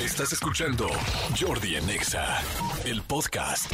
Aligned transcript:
Estás 0.00 0.30
escuchando 0.34 0.88
Jordi 1.40 1.76
Anexa, 1.76 2.42
el 2.84 3.00
podcast. 3.00 3.72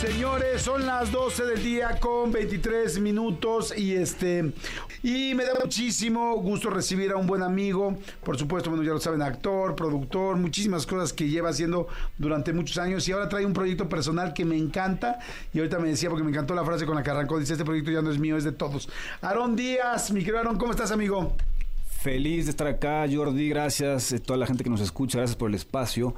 Señores, 0.00 0.62
son 0.62 0.86
las 0.86 1.12
12 1.12 1.44
del 1.44 1.62
día 1.62 2.00
con 2.00 2.32
23 2.32 2.98
minutos 3.00 3.76
y 3.76 3.94
este 3.94 4.54
y 5.02 5.34
me 5.34 5.44
da 5.44 5.52
muchísimo 5.62 6.36
gusto 6.36 6.70
recibir 6.70 7.12
a 7.12 7.16
un 7.16 7.26
buen 7.26 7.42
amigo, 7.42 7.98
por 8.24 8.38
supuesto, 8.38 8.70
bueno, 8.70 8.82
ya 8.82 8.92
lo 8.92 8.98
saben, 8.98 9.20
actor, 9.20 9.76
productor, 9.76 10.36
muchísimas 10.36 10.86
cosas 10.86 11.12
que 11.12 11.28
lleva 11.28 11.50
haciendo 11.50 11.86
durante 12.16 12.54
muchos 12.54 12.78
años 12.78 13.06
y 13.08 13.12
ahora 13.12 13.28
trae 13.28 13.44
un 13.44 13.52
proyecto 13.52 13.90
personal 13.90 14.32
que 14.32 14.46
me 14.46 14.56
encanta 14.56 15.18
y 15.52 15.58
ahorita 15.58 15.78
me 15.78 15.88
decía 15.88 16.08
porque 16.08 16.24
me 16.24 16.30
encantó 16.30 16.54
la 16.54 16.64
frase 16.64 16.86
con 16.86 16.96
la 16.96 17.02
que 17.02 17.10
arrancó, 17.10 17.38
dice, 17.38 17.52
este 17.52 17.64
proyecto 17.66 17.90
ya 17.90 18.00
no 18.00 18.10
es 18.10 18.18
mío, 18.18 18.38
es 18.38 18.44
de 18.44 18.52
todos. 18.52 18.88
Aarón 19.20 19.54
Díaz, 19.54 20.12
mi 20.12 20.20
querido 20.20 20.38
Aarón, 20.38 20.56
¿cómo 20.56 20.72
estás, 20.72 20.90
amigo? 20.92 21.36
Feliz 22.06 22.44
de 22.44 22.52
estar 22.52 22.68
acá, 22.68 23.04
Jordi, 23.12 23.48
gracias 23.48 24.12
a 24.12 24.18
toda 24.20 24.38
la 24.38 24.46
gente 24.46 24.62
que 24.62 24.70
nos 24.70 24.80
escucha, 24.80 25.18
gracias 25.18 25.34
por 25.34 25.48
el 25.48 25.56
espacio. 25.56 26.14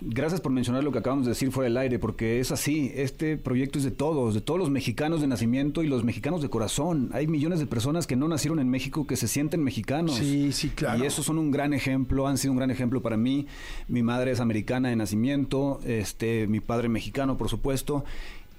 Gracias 0.00 0.40
por 0.40 0.52
mencionar 0.52 0.84
lo 0.84 0.92
que 0.92 0.98
acabamos 0.98 1.26
de 1.26 1.30
decir 1.30 1.50
fuera 1.50 1.64
del 1.64 1.76
aire, 1.76 1.98
porque 1.98 2.38
es 2.38 2.52
así, 2.52 2.92
este 2.94 3.36
proyecto 3.36 3.78
es 3.78 3.84
de 3.84 3.90
todos, 3.90 4.32
de 4.32 4.40
todos 4.40 4.60
los 4.60 4.70
mexicanos 4.70 5.20
de 5.20 5.26
nacimiento 5.26 5.82
y 5.82 5.88
los 5.88 6.04
mexicanos 6.04 6.40
de 6.40 6.48
corazón. 6.48 7.10
Hay 7.12 7.26
millones 7.26 7.58
de 7.58 7.66
personas 7.66 8.06
que 8.06 8.14
no 8.14 8.28
nacieron 8.28 8.60
en 8.60 8.70
México 8.70 9.08
que 9.08 9.16
se 9.16 9.26
sienten 9.26 9.60
mexicanos. 9.64 10.14
Sí, 10.14 10.52
sí, 10.52 10.68
claro. 10.68 11.02
Y 11.02 11.06
esos 11.08 11.26
son 11.26 11.38
un 11.38 11.50
gran 11.50 11.74
ejemplo, 11.74 12.28
han 12.28 12.38
sido 12.38 12.52
un 12.52 12.58
gran 12.58 12.70
ejemplo 12.70 13.02
para 13.02 13.16
mí. 13.16 13.48
Mi 13.88 14.04
madre 14.04 14.30
es 14.30 14.38
americana 14.38 14.90
de 14.90 14.94
nacimiento, 14.94 15.80
este, 15.84 16.46
mi 16.46 16.60
padre 16.60 16.88
mexicano, 16.88 17.36
por 17.36 17.48
supuesto. 17.48 18.04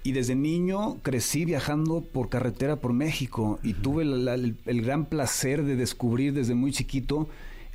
Y 0.03 0.13
desde 0.13 0.33
niño 0.35 0.97
crecí 1.01 1.43
viajando 1.45 2.01
por 2.01 2.29
carretera 2.29 2.77
por 2.77 2.93
México 2.93 3.59
y 3.63 3.73
tuve 3.73 4.05
la- 4.05 4.35
el, 4.35 4.55
el 4.65 4.81
gran 4.81 5.05
placer 5.05 5.63
de 5.63 5.75
descubrir 5.75 6.33
desde 6.33 6.55
muy 6.55 6.71
chiquito 6.71 7.27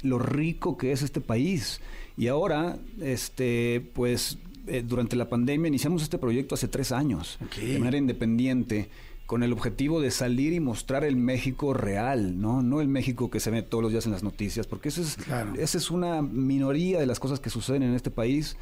lo 0.03 0.19
rico 0.19 0.77
que 0.77 0.93
es 0.93 1.03
este 1.03 1.21
país. 1.21 1.81
Y 2.17 2.29
ahora, 2.29 2.79
este, 3.03 3.81
pues, 3.93 4.39
eh, 4.67 4.83
durante 4.87 5.17
la 5.17 5.29
pandemia 5.29 5.69
iniciamos 5.69 6.03
este 6.03 6.17
proyecto 6.19 6.55
hace 6.55 6.69
tres 6.69 6.93
años, 6.93 7.39
de 7.61 7.79
manera 7.79 7.99
independiente, 7.99 8.89
con 9.27 9.43
el 9.43 9.53
objetivo 9.53 10.01
de 10.01 10.11
salir 10.11 10.53
y 10.53 10.61
mostrar 10.61 11.05
el 11.05 11.17
México 11.17 11.73
real, 11.75 12.41
¿no? 12.41 12.63
No 12.63 12.81
el 12.83 12.89
México 12.89 13.31
que 13.31 13.41
se 13.41 13.51
ve 13.51 13.63
todos 13.63 13.83
los 13.83 13.91
días 13.93 14.05
en 14.07 14.13
las 14.13 14.23
noticias, 14.23 14.67
porque 14.67 14.89
eso 14.91 15.01
es, 15.03 15.17
Claro. 15.17 15.55
esa 15.59 15.79
es 15.79 15.91
una 15.91 16.21
minoría 16.23 17.01
de 17.01 17.07
las 17.07 17.19
cosas 17.21 17.41
que 17.41 17.49
suceden 17.51 17.83
en 17.83 17.95
este 17.95 18.11
país. 18.11 18.57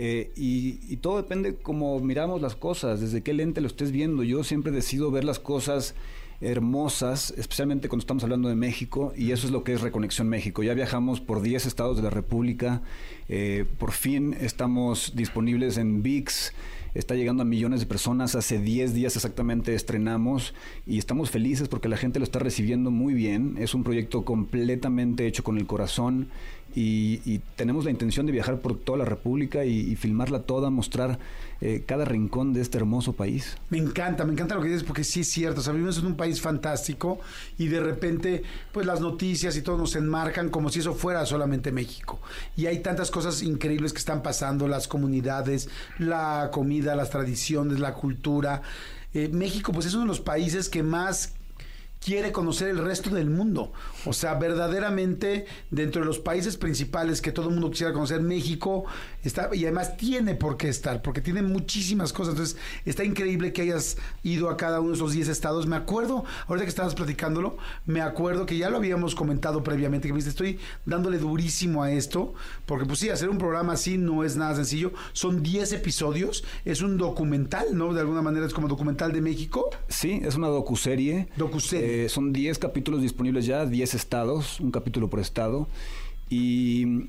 Eh, 0.00 0.30
y, 0.36 0.96
todo 0.98 1.16
depende 1.16 1.56
cómo 1.56 1.98
miramos 1.98 2.40
las 2.40 2.54
cosas, 2.54 3.00
desde 3.00 3.20
qué 3.24 3.34
lente 3.34 3.60
lo 3.60 3.66
estés 3.66 3.90
viendo. 3.90 4.22
Yo 4.22 4.44
siempre 4.44 4.70
decido 4.70 5.10
ver 5.10 5.24
las 5.24 5.40
cosas 5.40 5.96
hermosas, 6.40 7.34
especialmente 7.36 7.88
cuando 7.88 8.02
estamos 8.02 8.22
hablando 8.22 8.48
de 8.48 8.54
México, 8.54 9.12
y 9.16 9.32
eso 9.32 9.48
es 9.48 9.52
lo 9.52 9.64
que 9.64 9.72
es 9.72 9.80
Reconexión 9.80 10.28
México. 10.28 10.62
Ya 10.62 10.74
viajamos 10.74 11.20
por 11.20 11.42
10 11.42 11.66
estados 11.66 11.96
de 11.96 12.04
la 12.04 12.10
República, 12.10 12.80
eh, 13.28 13.64
por 13.78 13.90
fin 13.90 14.36
estamos 14.40 15.16
disponibles 15.16 15.78
en 15.78 16.00
VIX, 16.04 16.52
está 16.94 17.16
llegando 17.16 17.42
a 17.42 17.46
millones 17.46 17.80
de 17.80 17.86
personas, 17.86 18.36
hace 18.36 18.60
10 18.60 18.94
días 18.94 19.16
exactamente 19.16 19.74
estrenamos 19.74 20.54
y 20.86 20.98
estamos 20.98 21.30
felices 21.30 21.66
porque 21.66 21.88
la 21.88 21.96
gente 21.96 22.20
lo 22.20 22.24
está 22.24 22.38
recibiendo 22.38 22.92
muy 22.92 23.14
bien, 23.14 23.56
es 23.58 23.74
un 23.74 23.82
proyecto 23.82 24.24
completamente 24.24 25.26
hecho 25.26 25.42
con 25.42 25.58
el 25.58 25.66
corazón 25.66 26.28
y, 26.74 27.40
tenemos 27.56 27.84
la 27.84 27.90
intención 27.90 28.26
de 28.26 28.32
viajar 28.32 28.60
por 28.60 28.78
toda 28.78 28.98
la 28.98 29.04
República 29.04 29.64
y, 29.64 29.80
y 29.80 29.96
filmarla 29.96 30.42
toda, 30.42 30.70
mostrar 30.70 31.18
eh, 31.60 31.82
cada 31.84 32.04
rincón 32.04 32.52
de 32.52 32.60
este 32.60 32.78
hermoso 32.78 33.14
país. 33.14 33.56
Me 33.70 33.78
encanta, 33.78 34.24
me 34.24 34.32
encanta 34.32 34.54
lo 34.54 34.62
que 34.62 34.68
dices 34.68 34.84
porque 34.84 35.02
sí 35.02 35.22
es 35.22 35.28
cierto, 35.28 35.60
o 35.60 35.64
sea, 35.64 35.72
vivimos 35.72 35.98
en 35.98 36.06
un 36.06 36.16
país 36.16 36.40
fantástico 36.40 37.18
y 37.58 37.66
de 37.66 37.80
repente 37.80 38.44
pues 38.70 38.86
las 38.86 39.00
noticias 39.00 39.56
y 39.56 39.62
todo 39.62 39.76
nos 39.76 39.96
enmarcan 39.96 40.50
como 40.50 40.70
si 40.70 40.78
eso 40.78 40.94
fuera 40.94 41.26
solamente 41.26 41.72
México. 41.72 42.20
Y 42.56 42.66
hay 42.66 42.78
tantas 42.78 43.10
cosas 43.10 43.42
increíbles 43.42 43.92
que 43.92 43.98
están 43.98 44.22
pasando, 44.22 44.68
las 44.68 44.86
comunidades, 44.86 45.68
la 45.98 46.50
comida, 46.52 46.94
las 46.94 47.10
tradiciones, 47.10 47.80
la 47.80 47.94
cultura. 47.94 48.62
Eh, 49.12 49.28
México 49.32 49.72
pues 49.72 49.86
es 49.86 49.94
uno 49.94 50.02
de 50.02 50.08
los 50.08 50.20
países 50.20 50.68
que 50.68 50.84
más 50.84 51.32
quiere 52.04 52.32
conocer 52.32 52.68
el 52.68 52.78
resto 52.78 53.10
del 53.10 53.30
mundo. 53.30 53.72
O 54.04 54.12
sea, 54.12 54.34
verdaderamente 54.34 55.46
dentro 55.70 56.00
de 56.00 56.06
los 56.06 56.18
países 56.18 56.56
principales 56.56 57.20
que 57.20 57.32
todo 57.32 57.48
el 57.48 57.54
mundo 57.54 57.70
quisiera 57.70 57.92
conocer, 57.92 58.20
México 58.20 58.84
está, 59.22 59.50
y 59.54 59.64
además 59.64 59.96
tiene 59.96 60.34
por 60.34 60.56
qué 60.56 60.68
estar, 60.68 61.02
porque 61.02 61.20
tiene 61.20 61.42
muchísimas 61.42 62.12
cosas. 62.12 62.34
Entonces, 62.34 62.56
está 62.84 63.04
increíble 63.04 63.52
que 63.52 63.62
hayas 63.62 63.96
ido 64.22 64.50
a 64.50 64.56
cada 64.56 64.80
uno 64.80 64.90
de 64.90 64.96
esos 64.96 65.12
10 65.12 65.28
estados. 65.28 65.66
Me 65.66 65.76
acuerdo, 65.76 66.24
ahorita 66.46 66.64
que 66.64 66.70
estabas 66.70 66.94
platicándolo, 66.94 67.58
me 67.86 68.00
acuerdo 68.00 68.46
que 68.46 68.56
ya 68.56 68.70
lo 68.70 68.78
habíamos 68.78 69.14
comentado 69.14 69.62
previamente, 69.62 70.08
que 70.08 70.12
me 70.12 70.18
dijiste, 70.18 70.30
estoy 70.30 70.60
dándole 70.86 71.18
durísimo 71.18 71.82
a 71.82 71.92
esto, 71.92 72.34
porque 72.66 72.86
pues 72.86 73.00
sí, 73.00 73.10
hacer 73.10 73.28
un 73.28 73.38
programa 73.38 73.74
así 73.74 73.98
no 73.98 74.24
es 74.24 74.36
nada 74.36 74.54
sencillo. 74.54 74.92
Son 75.12 75.42
10 75.42 75.72
episodios, 75.72 76.44
es 76.64 76.80
un 76.80 76.96
documental, 76.96 77.76
¿no? 77.76 77.92
De 77.92 78.00
alguna 78.00 78.22
manera 78.22 78.46
es 78.46 78.54
como 78.54 78.68
documental 78.68 79.12
de 79.12 79.20
México. 79.20 79.70
Sí, 79.88 80.20
es 80.24 80.36
una 80.36 80.48
docuserie. 80.48 81.28
Docuserie. 81.36 81.87
Eh, 81.87 81.87
son 82.08 82.32
10 82.32 82.58
capítulos 82.58 83.02
disponibles 83.02 83.46
ya, 83.46 83.66
10 83.66 83.94
estados, 83.94 84.60
un 84.60 84.70
capítulo 84.70 85.08
por 85.08 85.20
estado. 85.20 85.68
Y 86.30 87.08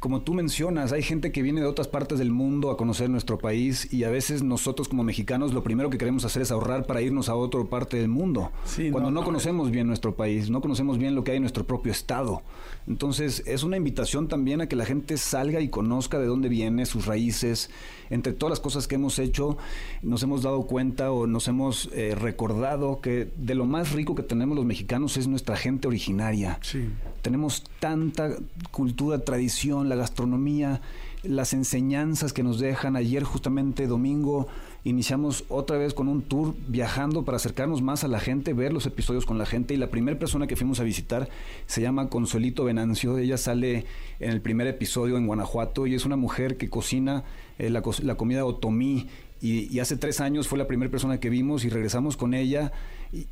como 0.00 0.22
tú 0.22 0.34
mencionas, 0.34 0.92
hay 0.92 1.02
gente 1.02 1.32
que 1.32 1.42
viene 1.42 1.60
de 1.60 1.66
otras 1.66 1.88
partes 1.88 2.18
del 2.18 2.30
mundo 2.30 2.70
a 2.70 2.76
conocer 2.76 3.08
nuestro 3.08 3.38
país 3.38 3.92
y 3.92 4.04
a 4.04 4.10
veces 4.10 4.42
nosotros 4.42 4.88
como 4.88 5.02
mexicanos 5.02 5.54
lo 5.54 5.62
primero 5.62 5.90
que 5.90 5.98
queremos 5.98 6.24
hacer 6.24 6.42
es 6.42 6.50
ahorrar 6.50 6.86
para 6.86 7.00
irnos 7.00 7.28
a 7.28 7.34
otra 7.34 7.62
parte 7.64 7.96
del 7.96 8.08
mundo. 8.08 8.50
Sí, 8.64 8.90
cuando 8.90 9.10
no, 9.10 9.14
no, 9.14 9.20
no, 9.20 9.26
conocemos 9.26 9.70
bien 9.70 9.86
nuestro 9.86 10.14
país, 10.14 10.50
no 10.50 10.60
conocemos 10.60 10.98
bien 10.98 11.14
lo 11.14 11.24
que 11.24 11.32
hay 11.32 11.36
en 11.38 11.42
nuestro 11.42 11.66
propio 11.66 11.92
estado. 11.92 12.42
Entonces 12.86 13.42
es 13.46 13.62
una 13.62 13.76
invitación 13.76 14.28
también 14.28 14.60
a 14.60 14.68
que 14.68 14.76
la 14.76 14.84
gente 14.84 15.16
salga 15.16 15.60
y 15.60 15.68
conozca 15.68 16.18
de 16.18 16.26
dónde 16.26 16.48
viene, 16.48 16.86
sus 16.86 17.06
raíces. 17.06 17.70
Entre 18.10 18.32
todas 18.32 18.50
las 18.50 18.60
cosas 18.60 18.86
que 18.86 18.94
hemos 18.94 19.18
hecho, 19.18 19.56
nos 20.02 20.22
hemos 20.22 20.42
dado 20.42 20.66
cuenta 20.66 21.10
o 21.10 21.26
nos 21.26 21.48
hemos 21.48 21.90
eh, 21.92 22.14
recordado 22.14 23.00
que 23.00 23.32
de 23.36 23.54
lo 23.54 23.64
más 23.64 23.92
rico 23.92 24.14
que 24.14 24.22
tenemos 24.22 24.56
los 24.56 24.64
mexicanos 24.66 25.16
es 25.16 25.26
nuestra 25.26 25.56
gente 25.56 25.88
originaria. 25.88 26.58
Sí. 26.62 26.88
Tenemos 27.22 27.64
tanta 27.80 28.30
cultura, 28.70 29.24
tradición, 29.24 29.85
la 29.88 29.96
gastronomía, 29.96 30.80
las 31.22 31.52
enseñanzas 31.52 32.32
que 32.32 32.42
nos 32.42 32.58
dejan. 32.58 32.96
Ayer 32.96 33.24
justamente 33.24 33.86
domingo 33.86 34.46
iniciamos 34.84 35.44
otra 35.48 35.78
vez 35.78 35.94
con 35.94 36.06
un 36.08 36.22
tour 36.22 36.54
viajando 36.68 37.24
para 37.24 37.36
acercarnos 37.36 37.82
más 37.82 38.04
a 38.04 38.08
la 38.08 38.20
gente, 38.20 38.52
ver 38.52 38.72
los 38.72 38.86
episodios 38.86 39.26
con 39.26 39.36
la 39.36 39.44
gente 39.46 39.74
y 39.74 39.76
la 39.76 39.90
primera 39.90 40.16
persona 40.18 40.46
que 40.46 40.54
fuimos 40.54 40.78
a 40.78 40.84
visitar 40.84 41.28
se 41.66 41.80
llama 41.80 42.08
Consuelito 42.08 42.62
Venancio. 42.64 43.18
Ella 43.18 43.36
sale 43.36 43.84
en 44.20 44.30
el 44.30 44.40
primer 44.40 44.68
episodio 44.68 45.16
en 45.16 45.26
Guanajuato 45.26 45.86
y 45.88 45.94
es 45.94 46.04
una 46.06 46.16
mujer 46.16 46.56
que 46.56 46.70
cocina 46.70 47.24
eh, 47.58 47.70
la, 47.70 47.82
la 48.02 48.14
comida 48.16 48.44
otomí 48.44 49.08
y, 49.42 49.78
hace 49.80 49.96
tres 49.96 50.20
años 50.20 50.48
fue 50.48 50.58
la 50.58 50.66
primera 50.66 50.90
persona 50.90 51.20
que 51.20 51.28
vimos 51.30 51.64
y 51.64 51.68
regresamos 51.68 52.16
con 52.16 52.32
ella. 52.32 52.72
Y, 53.12 53.26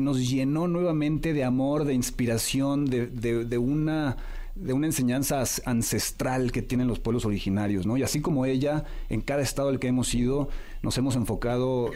nos 0.00 0.28
llenó 0.28 0.66
nuevamente 0.66 1.32
de 1.32 1.44
amor, 1.44 1.84
de 1.84 1.94
inspiración, 1.94 2.86
de- 2.86 3.06
de 3.06 3.58
una, 3.58 4.16
de 4.56 4.72
una 4.72 4.86
enseñanza 4.86 5.42
ancestral 5.64 6.50
que 6.50 6.62
tienen 6.62 6.88
los 6.88 6.98
pueblos 6.98 7.24
originarios, 7.24 7.86
¿no? 7.86 7.96
Y 7.96 8.02
así 8.02 8.20
como 8.20 8.46
ella, 8.46 8.84
en 9.08 9.20
cada 9.20 9.42
estado 9.42 9.68
al 9.68 9.78
que 9.78 9.88
hemos 9.88 10.14
ido, 10.14 10.48
nos 10.82 10.96
hemos 10.98 11.14
enfocado, 11.16 11.90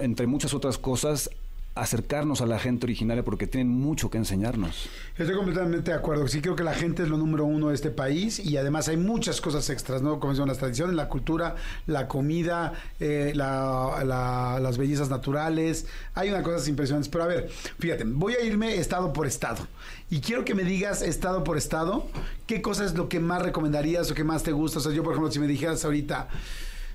entre 0.00 0.26
muchas 0.26 0.54
otras 0.54 0.78
cosas, 0.78 1.30
acercarnos 1.74 2.42
a 2.42 2.46
la 2.46 2.58
gente 2.58 2.84
originaria 2.84 3.24
porque 3.24 3.46
tienen 3.46 3.68
mucho 3.72 4.10
que 4.10 4.18
enseñarnos. 4.18 4.88
Estoy 5.16 5.34
completamente 5.34 5.90
de 5.90 5.96
acuerdo. 5.96 6.28
Sí 6.28 6.42
creo 6.42 6.54
que 6.54 6.62
la 6.64 6.74
gente 6.74 7.02
es 7.02 7.08
lo 7.08 7.16
número 7.16 7.44
uno 7.46 7.68
de 7.70 7.74
este 7.74 7.90
país 7.90 8.38
y 8.38 8.58
además 8.58 8.88
hay 8.88 8.98
muchas 8.98 9.40
cosas 9.40 9.70
extras, 9.70 10.02
¿no? 10.02 10.20
Como 10.20 10.34
son 10.34 10.48
las 10.48 10.58
tradiciones, 10.58 10.94
la 10.94 11.08
cultura, 11.08 11.56
la 11.86 12.08
comida, 12.08 12.74
eh, 13.00 13.32
la- 13.34 14.02
la- 14.04 14.58
las 14.60 14.76
bellezas 14.76 15.08
naturales. 15.08 15.86
Hay 16.14 16.28
unas 16.28 16.42
cosas 16.42 16.68
impresionantes. 16.68 17.08
Pero 17.08 17.24
a 17.24 17.26
ver, 17.28 17.48
fíjate, 17.78 18.04
voy 18.04 18.34
a 18.34 18.44
irme 18.44 18.76
estado 18.76 19.12
por 19.14 19.26
estado. 19.26 19.66
Y 20.10 20.20
quiero 20.20 20.44
que 20.44 20.54
me 20.54 20.64
digas 20.64 21.00
estado 21.00 21.42
por 21.42 21.56
estado, 21.56 22.06
qué 22.46 22.60
cosa 22.60 22.84
es 22.84 22.92
lo 22.94 23.08
que 23.08 23.18
más 23.18 23.40
recomendarías 23.40 24.10
o 24.10 24.14
que 24.14 24.24
más 24.24 24.42
te 24.42 24.52
gusta. 24.52 24.78
O 24.78 24.82
sea, 24.82 24.92
yo, 24.92 25.02
por 25.02 25.14
ejemplo, 25.14 25.32
si 25.32 25.38
me 25.38 25.46
dijeras 25.46 25.84
ahorita, 25.86 26.28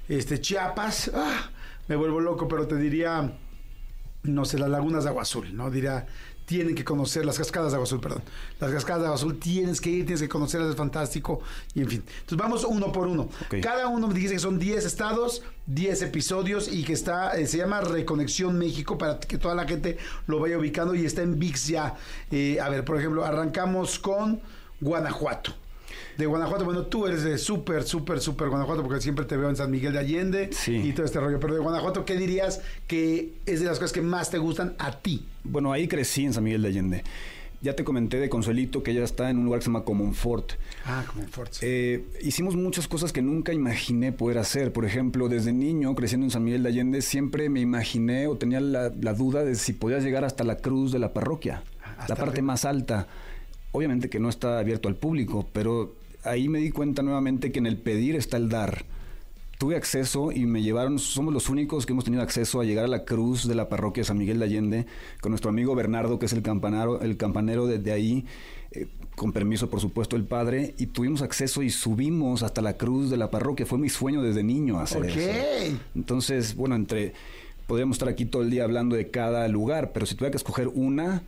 este, 0.08 0.40
Chiapas, 0.40 1.10
ah, 1.16 1.50
me 1.88 1.96
vuelvo 1.96 2.20
loco, 2.20 2.48
pero 2.48 2.68
te 2.68 2.76
diría 2.76 3.34
no 4.24 4.46
sé, 4.46 4.60
las 4.60 4.70
lagunas 4.70 5.04
de 5.04 5.10
agua 5.10 5.24
azul, 5.24 5.56
¿no? 5.56 5.70
Diría, 5.70 6.08
tienen 6.48 6.76
que 6.76 6.86
conocer 6.86 7.26
las 7.26 7.38
cascadas 7.38 7.72
de 7.72 7.76
agua 7.76 7.84
azul, 7.84 8.00
perdón. 8.00 8.24
Las 8.62 8.72
cascadas 8.72 9.02
de 9.02 9.08
agua 9.08 9.16
azul 9.16 9.38
tienes 9.38 9.82
que 9.82 9.90
ir, 9.90 10.06
tienes 10.06 10.22
que 10.22 10.30
conocerlas, 10.30 10.70
es 10.70 10.76
fantástico. 10.78 11.42
Y 11.74 11.82
en 11.82 11.90
fin. 11.90 12.04
Entonces 12.08 12.38
vamos 12.38 12.64
uno 12.64 12.92
por 12.94 13.08
uno. 13.08 13.28
Cada 13.62 13.88
uno 13.90 14.08
me 14.08 14.14
dice 14.14 14.36
que 14.36 14.40
son 14.40 14.58
10 14.58 14.86
estados, 14.86 15.44
10 15.66 16.04
episodios 16.04 16.70
y 16.72 16.86
que 16.86 16.94
está, 16.94 17.38
eh, 17.38 17.48
se 17.48 17.58
llama 17.58 17.82
Reconexión 17.82 18.58
México 18.58 18.98
para 18.98 19.20
que 19.20 19.38
toda 19.38 19.56
la 19.56 19.68
gente 19.68 19.98
lo 20.26 20.40
vaya 20.40 20.58
ubicando 20.58 20.96
y 20.96 21.06
está 21.06 21.22
en 21.22 21.38
VIX 21.38 21.68
ya. 21.68 21.96
Eh, 22.32 22.60
a 22.62 22.70
ver, 22.70 22.86
por 22.86 22.98
ejemplo, 22.98 23.26
arrancamos 23.26 24.00
con 24.00 24.40
Guanajuato. 24.80 25.54
De 26.18 26.26
Guanajuato, 26.26 26.66
bueno, 26.66 26.84
tú 26.84 27.06
eres 27.06 27.24
de 27.24 27.38
súper, 27.38 27.84
súper, 27.84 28.20
súper 28.20 28.50
Guanajuato, 28.50 28.82
porque 28.84 29.02
siempre 29.02 29.26
te 29.26 29.38
veo 29.38 29.50
en 29.50 29.56
San 29.56 29.70
Miguel 29.70 29.94
de 29.94 30.00
Allende 30.00 30.50
Sí. 30.52 30.76
y 30.76 30.94
todo 30.94 31.06
este 31.06 31.20
rollo. 31.20 31.40
Pero 31.40 31.54
de 31.54 31.60
Guanajuato, 31.60 32.06
¿qué 32.06 32.16
dirías 32.18 32.62
que 32.88 33.34
es 33.46 33.60
de 33.60 33.68
las 33.68 33.78
cosas 33.78 33.92
que 33.94 34.02
más 34.02 34.30
te 34.32 34.38
gustan 34.40 34.76
a 34.80 35.00
ti? 35.00 35.26
Bueno, 35.44 35.72
ahí 35.72 35.88
crecí 35.88 36.26
en 36.26 36.34
San 36.34 36.44
Miguel 36.44 36.64
de 36.64 36.68
Allende. 36.70 37.04
Ya 37.62 37.76
te 37.76 37.84
comenté 37.84 38.20
de 38.20 38.30
Consuelito 38.30 38.84
que 38.84 38.92
ella 38.92 39.04
está 39.04 39.32
en 39.32 39.40
un 39.40 39.46
lugar 39.46 39.60
que 39.60 39.64
se 39.66 39.70
llama 39.70 39.84
Comonfort. 39.84 40.54
Ah, 40.86 41.04
Comonfort. 41.12 41.54
Sí. 41.54 41.60
Eh, 41.68 42.06
hicimos 42.22 42.56
muchas 42.56 42.88
cosas 42.88 43.12
que 43.12 43.24
nunca 43.24 43.52
imaginé 43.52 44.12
poder 44.12 44.38
hacer. 44.38 44.72
Por 44.72 44.86
ejemplo, 44.86 45.28
desde 45.28 45.54
niño, 45.54 45.96
creciendo 45.96 46.26
en 46.28 46.32
San 46.32 46.44
Miguel 46.44 46.62
de 46.64 46.70
Allende, 46.70 47.02
siempre 47.02 47.50
me 47.50 47.60
imaginé 47.60 48.28
o 48.28 48.38
tenía 48.38 48.60
la, 48.60 48.92
la 49.02 49.14
duda 49.14 49.44
de 49.44 49.56
si 49.56 49.74
podía 49.74 49.98
llegar 50.00 50.24
hasta 50.24 50.44
la 50.44 50.58
cruz 50.58 50.92
de 50.92 51.00
la 51.00 51.14
parroquia, 51.14 51.64
Hasta 51.98 52.14
la 52.14 52.16
parte 52.16 52.32
arriba. 52.40 52.46
más 52.48 52.64
alta. 52.66 53.08
Obviamente 53.72 54.08
que 54.10 54.20
no 54.20 54.30
está 54.30 54.60
abierto 54.60 54.88
al 54.88 54.96
público, 54.96 55.48
pero 55.52 55.96
ahí 56.24 56.50
me 56.50 56.60
di 56.60 56.72
cuenta 56.72 57.02
nuevamente 57.02 57.52
que 57.52 57.60
en 57.60 57.66
el 57.66 57.78
pedir 57.78 58.16
está 58.16 58.38
el 58.38 58.50
dar. 58.50 58.86
Tuve 59.58 59.76
acceso 59.76 60.32
y 60.32 60.46
me 60.46 60.62
llevaron, 60.62 61.00
somos 61.00 61.34
los 61.34 61.50
únicos 61.50 61.86
que 61.88 61.94
hemos 61.94 62.04
tenido 62.06 62.22
acceso 62.22 62.60
a 62.62 62.64
llegar 62.64 62.86
a 62.86 62.88
la 62.88 63.06
cruz 63.06 63.48
de 63.48 63.56
la 63.56 63.70
parroquia 63.70 64.02
de 64.02 64.06
San 64.06 64.18
Miguel 64.20 64.38
de 64.38 64.46
Allende 64.46 64.86
con 65.20 65.32
nuestro 65.32 65.50
amigo 65.50 65.74
Bernardo, 65.74 66.20
que 66.20 66.28
es 66.28 66.34
el 66.34 66.44
campanaro, 66.44 67.02
el 67.02 67.18
campanero 67.18 67.66
de, 67.66 67.80
de 67.80 67.92
ahí, 67.92 68.26
eh, 68.72 68.86
con 69.16 69.34
permiso 69.34 69.68
por 69.72 69.82
supuesto 69.82 70.16
el 70.16 70.26
padre, 70.26 70.76
y 70.78 70.86
tuvimos 70.88 71.24
acceso 71.24 71.64
y 71.64 71.72
subimos 71.72 72.44
hasta 72.44 72.62
la 72.62 72.78
cruz 72.78 73.10
de 73.10 73.18
la 73.18 73.32
parroquia. 73.32 73.66
Fue 73.66 73.80
mi 73.80 73.90
sueño 73.90 74.22
desde 74.22 74.44
niño 74.44 74.80
hacer 74.80 75.02
Ok. 75.02 75.08
eso. 75.18 75.78
Entonces, 75.96 76.56
bueno, 76.56 76.76
entre 76.76 77.14
podríamos 77.66 77.96
estar 77.96 78.10
aquí 78.10 78.26
todo 78.26 78.44
el 78.44 78.52
día 78.52 78.64
hablando 78.64 78.96
de 78.96 79.10
cada 79.10 79.48
lugar, 79.48 79.92
pero 79.92 80.06
si 80.06 80.14
tuviera 80.14 80.32
que 80.32 80.38
escoger 80.38 80.68
una, 80.68 81.24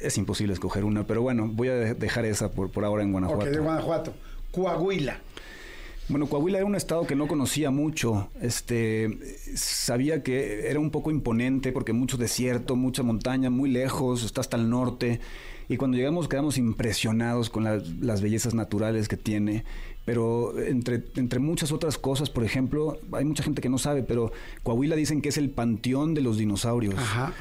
es 0.00 0.16
imposible 0.18 0.52
escoger 0.52 0.84
una, 0.84 1.06
pero 1.06 1.22
bueno, 1.22 1.48
voy 1.48 1.68
a 1.68 1.74
de- 1.74 1.94
dejar 1.94 2.24
esa 2.24 2.50
por, 2.52 2.70
por 2.70 2.84
ahora 2.84 3.02
en 3.02 3.12
Guanajuato. 3.12 3.44
Ok, 3.44 3.50
de 3.50 3.58
Guanajuato. 3.58 4.14
Coahuila. 4.52 5.18
Bueno, 6.08 6.26
Coahuila 6.26 6.58
era 6.58 6.66
un 6.66 6.74
estado 6.74 7.06
que 7.06 7.14
no 7.14 7.28
conocía 7.28 7.70
mucho. 7.70 8.30
Este, 8.40 9.10
sabía 9.56 10.22
que 10.22 10.70
era 10.70 10.80
un 10.80 10.90
poco 10.90 11.10
imponente 11.10 11.70
porque 11.70 11.92
mucho 11.92 12.16
desierto, 12.16 12.76
mucha 12.76 13.02
montaña, 13.02 13.50
muy 13.50 13.70
lejos, 13.70 14.24
está 14.24 14.40
hasta 14.40 14.56
el 14.56 14.70
norte. 14.70 15.20
Y 15.68 15.76
cuando 15.76 15.98
llegamos 15.98 16.26
quedamos 16.28 16.56
impresionados 16.56 17.50
con 17.50 17.64
la- 17.64 17.82
las 18.00 18.22
bellezas 18.22 18.54
naturales 18.54 19.06
que 19.06 19.18
tiene. 19.18 19.64
Pero 20.06 20.58
entre, 20.58 21.02
entre 21.16 21.40
muchas 21.40 21.72
otras 21.72 21.98
cosas, 21.98 22.30
por 22.30 22.42
ejemplo, 22.42 22.98
hay 23.12 23.26
mucha 23.26 23.42
gente 23.42 23.60
que 23.60 23.68
no 23.68 23.76
sabe, 23.76 24.02
pero 24.02 24.32
Coahuila 24.62 24.96
dicen 24.96 25.20
que 25.20 25.28
es 25.28 25.36
el 25.36 25.50
panteón 25.50 26.14
de 26.14 26.22
los 26.22 26.38
dinosaurios. 26.38 26.94
Ajá. 26.96 27.34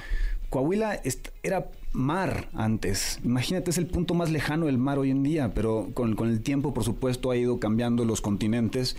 Coahuila 0.49 0.99
era 1.43 1.67
mar 1.93 2.49
antes. 2.53 3.19
Imagínate, 3.23 3.71
es 3.71 3.77
el 3.77 3.87
punto 3.87 4.13
más 4.13 4.29
lejano 4.31 4.65
del 4.67 4.77
mar 4.77 4.99
hoy 4.99 5.09
en 5.11 5.23
día, 5.23 5.53
pero 5.53 5.89
con, 5.93 6.15
con 6.15 6.29
el 6.29 6.41
tiempo, 6.41 6.73
por 6.73 6.83
supuesto, 6.83 7.31
ha 7.31 7.37
ido 7.37 7.59
cambiando 7.59 8.05
los 8.05 8.21
continentes. 8.21 8.95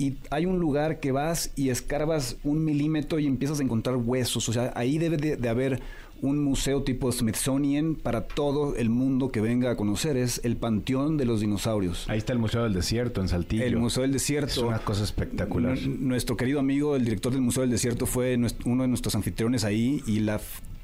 Y 0.00 0.18
hay 0.30 0.46
un 0.46 0.60
lugar 0.60 1.00
que 1.00 1.10
vas 1.10 1.50
y 1.56 1.70
escarbas 1.70 2.36
un 2.44 2.64
milímetro 2.64 3.18
y 3.18 3.26
empiezas 3.26 3.58
a 3.58 3.64
encontrar 3.64 3.96
huesos. 3.96 4.48
O 4.48 4.52
sea, 4.52 4.72
ahí 4.76 4.96
debe 4.96 5.16
de, 5.16 5.36
de 5.36 5.48
haber 5.48 5.80
un 6.22 6.42
museo 6.42 6.82
tipo 6.84 7.10
Smithsonian 7.10 7.96
para 7.96 8.26
todo 8.28 8.76
el 8.76 8.90
mundo 8.90 9.30
que 9.32 9.40
venga 9.40 9.72
a 9.72 9.76
conocer. 9.76 10.16
Es 10.16 10.40
el 10.44 10.56
Panteón 10.56 11.16
de 11.16 11.24
los 11.24 11.40
Dinosaurios. 11.40 12.08
Ahí 12.08 12.18
está 12.18 12.32
el 12.32 12.38
Museo 12.38 12.62
del 12.62 12.74
Desierto 12.74 13.20
en 13.20 13.28
Saltillo. 13.28 13.64
El 13.64 13.76
Museo 13.76 14.02
del 14.02 14.12
Desierto. 14.12 14.50
Es 14.52 14.58
una 14.58 14.78
cosa 14.78 15.02
espectacular. 15.02 15.76
N- 15.76 15.96
nuestro 15.98 16.36
querido 16.36 16.60
amigo, 16.60 16.94
el 16.94 17.04
director 17.04 17.32
del 17.32 17.42
Museo 17.42 17.62
del 17.62 17.70
Desierto, 17.70 18.06
fue 18.06 18.38
uno 18.64 18.82
de 18.82 18.88
nuestros 18.88 19.16
anfitriones 19.16 19.64
ahí 19.64 20.00
y 20.06 20.20
la 20.20 20.40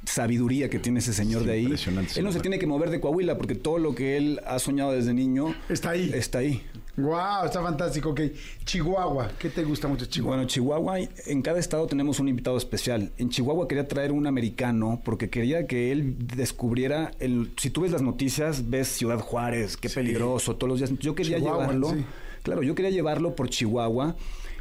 sabiduría 0.07 0.69
que 0.71 0.79
tiene 0.79 0.99
ese 1.01 1.13
señor 1.13 1.45
de 1.45 1.53
ahí. 1.53 1.63
impresionante, 1.65 2.19
Él 2.19 2.25
no 2.25 2.33
se 2.33 2.41
tiene 2.41 2.59
que 2.59 2.67
mover 2.67 2.91
de 2.91 3.01
Coahuila 3.01 3.37
porque 3.37 3.55
todo 3.55 3.79
lo 3.79 3.95
que 3.95 4.17
él 4.17 4.41
ha 4.47 4.59
soñado 4.59 4.93
desde 4.93 5.15
niño 5.15 5.55
Está 5.69 5.91
ahí. 5.91 6.11
Está 6.15 6.39
ahí. 6.39 6.63
Wow, 6.97 7.47
está 7.47 7.61
fantástico. 7.63 8.11
Ok. 8.11 8.21
Chihuahua. 8.65 9.33
¿Qué 9.39 9.49
te 9.51 9.65
gusta 9.65 9.89
mucho 9.89 10.07
Chihuahua? 10.07 10.37
Bueno, 10.37 10.49
Chihuahua, 10.49 10.99
en 11.27 11.43
cada 11.43 11.59
estado 11.59 11.87
tenemos 11.87 12.21
un 12.21 12.29
invitado 12.29 12.57
especial. 12.57 13.11
En 13.19 13.31
Chihuahua 13.31 13.67
quería 13.67 13.89
traer 13.89 14.13
un 14.13 14.27
americano 14.27 15.01
porque 15.05 15.29
quería 15.29 15.67
que 15.67 15.91
él 15.91 16.17
descubriera, 16.37 17.11
el, 17.19 17.51
si 17.57 17.71
tú 17.71 17.81
ves 17.83 17.91
las 17.93 18.03
noticias, 18.03 18.71
ves 18.71 18.89
Ciudad 18.89 19.19
Juárez, 19.19 19.77
qué 19.77 19.89
Sí. 19.89 19.97
peligroso, 19.97 20.57
todos 20.57 20.69
los 20.69 20.79
días. 20.79 20.93
Yo 21.01 21.15
quería 21.15 21.39
Chihuahua, 21.39 21.63
llevarlo, 21.63 21.91
sí. 21.91 22.05
claro, 22.45 22.63
yo 22.63 22.75
quería 22.77 22.91
llevarlo 22.93 23.35
por 23.35 23.49
Chihuahua 23.51 24.15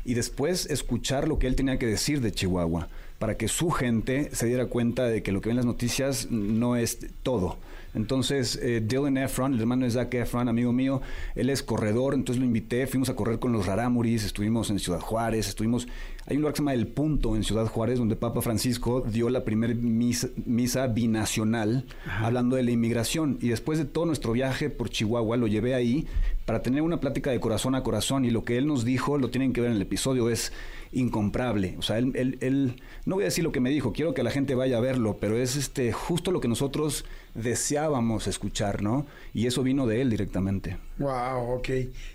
y 0.06 0.16
después 0.16 0.66
escuchar 0.66 1.28
lo 1.28 1.38
que 1.40 1.48
él 1.48 1.56
tenía 1.56 1.78
que 1.78 1.86
decir 1.86 2.20
de 2.22 2.32
Chihuahua 2.32 2.90
para 3.24 3.38
que 3.38 3.48
su 3.48 3.72
gente 3.72 4.36
se 4.36 4.48
diera 4.48 4.66
cuenta 4.66 5.06
de 5.06 5.24
que 5.24 5.32
lo 5.32 5.40
que 5.40 5.48
ven 5.48 5.56
las 5.56 5.66
noticias 5.66 6.28
no 6.30 6.76
es 6.76 7.08
todo. 7.24 7.58
Entonces, 7.94 8.60
eh, 8.62 8.84
Dylan 8.86 9.16
Efron, 9.16 9.54
el 9.54 9.62
hermano 9.62 9.86
de 9.86 9.92
Zac 9.92 10.14
Efron, 10.14 10.50
amigo 10.50 10.74
mío, 10.74 11.02
él 11.34 11.50
es 11.50 11.64
corredor, 11.64 12.16
entonces 12.16 12.42
lo 12.42 12.46
invité, 12.46 12.86
fuimos 12.86 13.08
a 13.08 13.16
correr 13.16 13.40
con 13.40 13.54
los 13.54 13.66
Rarámuris, 13.66 14.26
estuvimos 14.26 14.70
en 14.72 14.80
Ciudad 14.80 15.00
Juárez, 15.00 15.48
estuvimos... 15.48 15.88
Hay 16.26 16.36
un 16.36 16.42
lugar 16.42 16.52
que 16.52 16.58
se 16.58 16.62
llama 16.64 16.74
El 16.74 16.88
Punto 16.88 17.38
en 17.38 17.46
Ciudad 17.46 17.66
Juárez, 17.68 17.98
donde 17.98 18.18
Papa 18.18 18.42
Francisco 18.42 19.00
dio 19.02 19.30
la 19.30 19.46
primera 19.46 19.74
misa, 19.74 20.28
misa 20.46 20.88
binacional 20.88 21.86
hablando 22.22 22.58
de 22.58 22.64
la 22.64 22.72
inmigración. 22.72 23.38
Y 23.40 23.50
después 23.50 23.80
de 23.80 23.86
todo 23.86 24.06
nuestro 24.06 24.34
viaje 24.34 24.70
por 24.70 24.90
Chihuahua, 24.90 25.38
lo 25.38 25.48
llevé 25.48 25.76
ahí 25.76 26.08
para 26.46 26.62
tener 26.62 26.82
una 26.82 27.00
plática 27.00 27.32
de 27.32 27.40
corazón 27.40 27.76
a 27.76 27.84
corazón. 27.84 28.26
Y 28.26 28.32
lo 28.32 28.44
que 28.44 28.58
él 28.58 28.68
nos 28.68 28.84
dijo, 28.84 29.18
lo 29.18 29.30
tienen 29.30 29.54
que 29.54 29.62
ver 29.62 29.70
en 29.70 29.78
el 29.78 29.82
episodio, 29.82 30.30
es 30.30 30.52
incomparable. 30.94 31.76
O 31.78 31.82
sea, 31.82 31.98
él, 31.98 32.12
él- 32.16 32.38
él- 32.42 32.82
no 33.06 33.16
voy 33.16 33.24
a 33.24 33.26
decir 33.26 33.44
lo 33.44 33.52
que 33.52 33.60
me 33.60 33.70
dijo, 33.70 33.94
quiero 33.94 34.14
que 34.14 34.24
la 34.24 34.32
gente 34.32 34.56
vaya 34.56 34.78
a 34.78 34.82
verlo, 34.82 35.18
pero 35.20 35.38
es 35.38 35.56
este 35.56 35.92
justo 35.92 36.32
lo 36.32 36.40
que 36.40 36.48
nosotros 36.48 37.06
deseábamos 37.36 38.28
escuchar, 38.28 38.82
¿no? 38.82 39.06
Y 39.34 39.48
eso 39.48 39.64
vino 39.64 39.86
de 39.88 40.02
él 40.02 40.10
directamente. 40.10 40.78
Wow, 40.98 41.56
ok. 41.58 41.70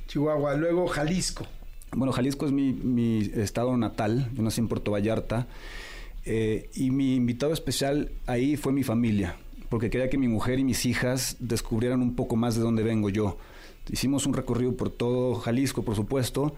Chihuahua. 0.06 0.54
Luego 0.56 0.86
Jalisco. 0.86 1.46
Bueno, 1.96 2.12
Jalisco 2.12 2.44
es 2.46 2.52
mi, 2.52 2.72
mi 2.72 3.20
estado 3.34 3.76
natal, 3.76 4.30
yo 4.34 4.42
nací 4.42 4.60
en 4.60 4.68
Puerto 4.68 4.90
Vallarta, 4.90 5.46
eh, 6.26 6.68
y 6.74 6.90
mi 6.90 7.14
invitado 7.14 7.52
especial 7.54 8.10
ahí 8.26 8.56
fue 8.56 8.72
mi 8.74 8.82
familia, 8.82 9.36
porque 9.70 9.88
quería 9.88 10.10
que 10.10 10.18
mi 10.18 10.28
mujer 10.28 10.58
y 10.58 10.64
mis 10.64 10.84
hijas 10.84 11.36
descubrieran 11.38 12.02
un 12.02 12.14
poco 12.14 12.36
más 12.36 12.54
de 12.56 12.60
dónde 12.60 12.82
vengo 12.82 13.08
yo. 13.08 13.38
Hicimos 13.90 14.26
un 14.26 14.34
recorrido 14.34 14.76
por 14.76 14.90
todo 14.90 15.36
Jalisco, 15.36 15.82
por 15.82 15.96
supuesto, 15.96 16.54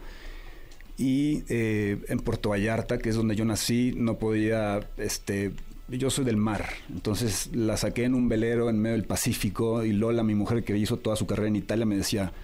y 1.00 1.44
eh, 1.48 1.98
en 2.08 2.18
Puerto 2.18 2.50
Vallarta, 2.50 2.98
que 2.98 3.08
es 3.08 3.16
donde 3.16 3.34
yo 3.34 3.46
nací, 3.46 3.94
no 3.96 4.18
podía, 4.18 4.80
este, 4.98 5.52
yo 5.88 6.10
soy 6.10 6.26
del 6.26 6.36
mar, 6.36 6.66
entonces 6.90 7.48
la 7.54 7.78
saqué 7.78 8.04
en 8.04 8.14
un 8.14 8.28
velero 8.28 8.68
en 8.68 8.78
medio 8.78 8.96
del 8.96 9.06
Pacífico 9.06 9.82
y 9.82 9.94
Lola, 9.94 10.22
mi 10.22 10.34
mujer 10.34 10.62
que 10.62 10.76
hizo 10.76 10.98
toda 10.98 11.16
su 11.16 11.26
carrera 11.26 11.48
en 11.48 11.56
Italia, 11.56 11.86
me 11.86 11.96
decía, 11.96 12.34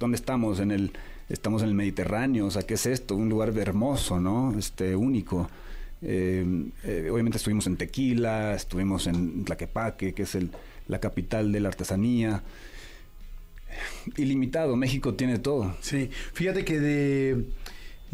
¿dónde 0.00 0.16
estamos? 0.16 0.58
En 0.58 0.72
el, 0.72 0.90
estamos 1.28 1.62
en 1.62 1.68
el 1.68 1.74
Mediterráneo, 1.74 2.46
o 2.46 2.50
sea, 2.50 2.62
¿qué 2.62 2.74
es 2.74 2.84
esto? 2.86 3.14
Un 3.14 3.28
lugar 3.28 3.56
hermoso, 3.56 4.18
¿no? 4.18 4.58
Este, 4.58 4.96
único. 4.96 5.48
Eh, 6.02 6.44
eh, 6.82 7.08
obviamente 7.12 7.38
estuvimos 7.38 7.68
en 7.68 7.76
Tequila, 7.76 8.54
estuvimos 8.54 9.06
en 9.06 9.44
Tlaquepaque, 9.44 10.14
que 10.14 10.24
es 10.24 10.34
el, 10.34 10.50
la 10.88 10.98
capital 10.98 11.52
de 11.52 11.60
la 11.60 11.68
artesanía. 11.68 12.42
Ilimitado, 14.16 14.74
México 14.74 15.14
tiene 15.14 15.38
todo. 15.38 15.76
Sí. 15.80 16.10
Fíjate 16.32 16.64
que 16.64 16.80
de, 16.80 17.44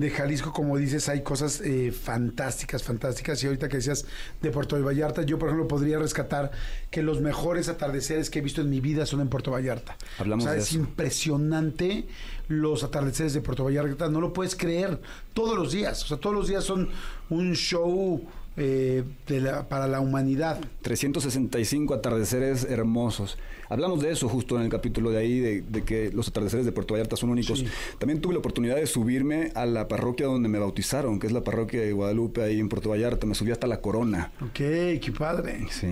de 0.01 0.09
Jalisco, 0.09 0.51
como 0.51 0.79
dices, 0.79 1.11
hay 1.11 1.23
cosas 1.23 1.61
eh, 1.61 1.93
fantásticas, 1.93 2.83
fantásticas. 2.83 3.43
Y 3.45 3.47
ahorita 3.47 3.69
que 3.69 3.77
decías 3.77 4.07
de 4.41 4.51
Puerto 4.51 4.83
Vallarta, 4.83 5.23
yo, 5.23 5.39
por 5.39 5.51
ejemplo, 5.51 5.69
podría 5.69 5.99
rescatar 5.99 6.51
que 6.91 7.03
los 7.03 7.21
mejores 7.21 7.69
atardeceres 7.69 8.31
que 8.31 8.39
he 8.39 8.43
visto 8.43 8.63
en 8.63 8.71
mi 8.71 8.81
vida 8.81 9.05
son 9.05 9.21
en 9.21 9.29
Puerto 9.29 9.51
Vallarta. 9.51 9.99
Hablamos 10.19 10.45
o 10.45 10.47
sea, 10.47 10.55
de 10.55 10.61
es 10.61 10.69
eso. 10.69 10.79
impresionante 10.79 12.09
los 12.49 12.83
atardeceres 12.83 13.35
de 13.35 13.43
Puerto 13.43 13.63
Vallarta. 13.65 14.09
No 14.09 14.23
lo 14.23 14.33
puedes 14.33 14.57
creer. 14.57 14.99
Todos 15.35 15.59
los 15.59 15.71
días. 15.71 16.03
O 16.03 16.07
sea, 16.07 16.17
todos 16.17 16.35
los 16.35 16.49
días 16.49 16.65
son 16.65 16.89
un 17.29 17.55
show 17.55 18.27
eh, 18.63 19.05
de 19.27 19.41
la- 19.41 19.69
para 19.69 19.87
la 19.89 20.01
humanidad. 20.01 20.61
365 20.83 21.95
atardeceres 21.95 22.65
hermosos. 22.65 23.39
Hablamos 23.71 24.03
de 24.03 24.11
eso 24.11 24.29
justo 24.29 24.57
en 24.57 24.65
el 24.65 24.69
capítulo 24.69 25.11
de 25.11 25.19
ahí, 25.19 25.41
de, 25.41 25.63
de 25.63 25.83
que 25.83 26.11
los 26.13 26.29
atardeceres 26.29 26.67
de 26.67 26.73
Puerto 26.73 26.93
Vallarta 26.95 27.17
son 27.17 27.31
únicos. 27.31 27.61
Sí. 27.61 27.67
También 27.99 28.21
tuve 28.21 28.35
la 28.35 28.41
oportunidad 28.41 28.77
de 28.77 28.87
subirme 28.87 29.51
a 29.55 29.65
la 29.65 29.89
parroquia 29.89 30.27
donde 30.27 30.49
me 30.51 30.59
bautizaron, 30.59 31.19
que 31.19 31.27
es 31.27 31.33
la 31.33 31.43
parroquia 31.43 31.81
de 31.81 31.93
Guadalupe, 31.93 32.43
ahí 32.43 32.61
en 32.61 32.69
Puerto 32.69 32.91
Vallarta. 32.91 33.27
Me 33.27 33.35
subí 33.35 33.51
hasta 33.51 33.67
la 33.67 33.81
corona. 33.81 34.31
Ok, 34.43 34.53
qué 34.57 35.13
padre. 35.17 35.67
Sí. 35.71 35.87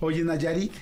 Oye, 0.00 0.24
Nayarit. 0.24 0.72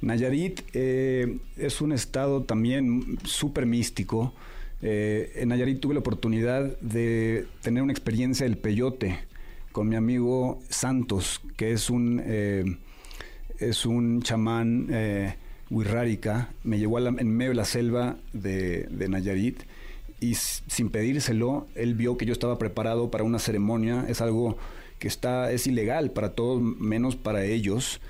Nayarit 0.00 0.62
eh, 0.72 1.36
es 1.56 1.80
un 1.80 1.92
estado 1.92 2.42
también 2.44 3.18
súper 3.24 3.66
místico. 3.66 4.32
Eh, 4.80 5.32
en 5.36 5.50
Nayarit 5.50 5.80
tuve 5.80 5.94
la 5.94 6.00
oportunidad 6.00 6.76
de 6.80 7.46
tener 7.62 7.82
una 7.82 7.92
experiencia 7.92 8.44
del 8.46 8.56
peyote 8.58 9.18
con 9.72 9.88
mi 9.88 9.96
amigo 9.96 10.60
Santos, 10.68 11.40
que 11.56 11.72
es 11.72 11.90
un, 11.90 12.22
eh, 12.24 12.64
es 13.58 13.86
un 13.86 14.22
chamán 14.22 14.88
eh, 14.90 15.34
wixárika. 15.70 16.50
Me 16.64 16.78
llevó 16.78 16.98
a 16.98 17.00
la- 17.00 17.10
en 17.10 17.36
medio 17.36 17.50
de 17.52 17.56
la 17.56 17.64
selva 17.64 18.16
de, 18.32 18.86
de 18.90 19.08
Nayarit 19.08 19.62
y 20.20 20.34
sin 20.34 20.90
pedírselo, 20.90 21.66
él 21.74 21.94
vio 21.94 22.16
que 22.16 22.26
yo 22.26 22.32
estaba 22.32 22.58
preparado 22.58 23.10
para 23.10 23.24
una 23.24 23.38
ceremonia. 23.38 24.04
Es 24.08 24.20
algo 24.20 24.56
que 24.98 25.08
está, 25.08 25.50
es 25.50 25.66
ilegal 25.66 26.10
para 26.12 26.32
todos, 26.34 26.62
menos 26.62 27.16
para 27.16 27.44
ellos. 27.44 28.00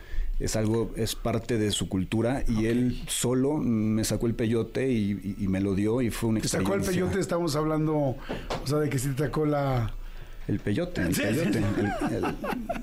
Es 0.40 0.56
algo, 0.56 0.90
es 0.96 1.14
parte 1.14 1.56
de 1.56 1.70
su 1.70 1.88
cultura 1.88 2.42
y 2.48 2.66
él 2.66 3.00
solo 3.06 3.58
me 3.58 4.02
sacó 4.02 4.26
el 4.26 4.34
peyote 4.34 4.90
y, 4.90 5.12
y- 5.38 5.44
y 5.44 5.48
me 5.48 5.60
lo 5.60 5.74
dio 5.76 6.02
y 6.02 6.10
fue 6.10 6.30
una 6.30 6.40
Te 6.40 6.48
sacó 6.48 6.74
el 6.74 6.80
experiencia. 6.80 7.04
peyote, 7.04 7.20
estamos 7.20 7.54
hablando, 7.54 7.94
o 7.96 8.16
sea, 8.64 8.78
de 8.78 8.90
que 8.90 8.98
si 8.98 9.10
te 9.10 9.22
sacó 9.24 9.46
la... 9.46 9.94
El 10.48 10.58
peyote, 10.60 11.02
el 11.02 11.14
Sí. 11.14 11.22
peyote. 11.22 11.58
el- 11.58 12.14
el- 12.14 12.36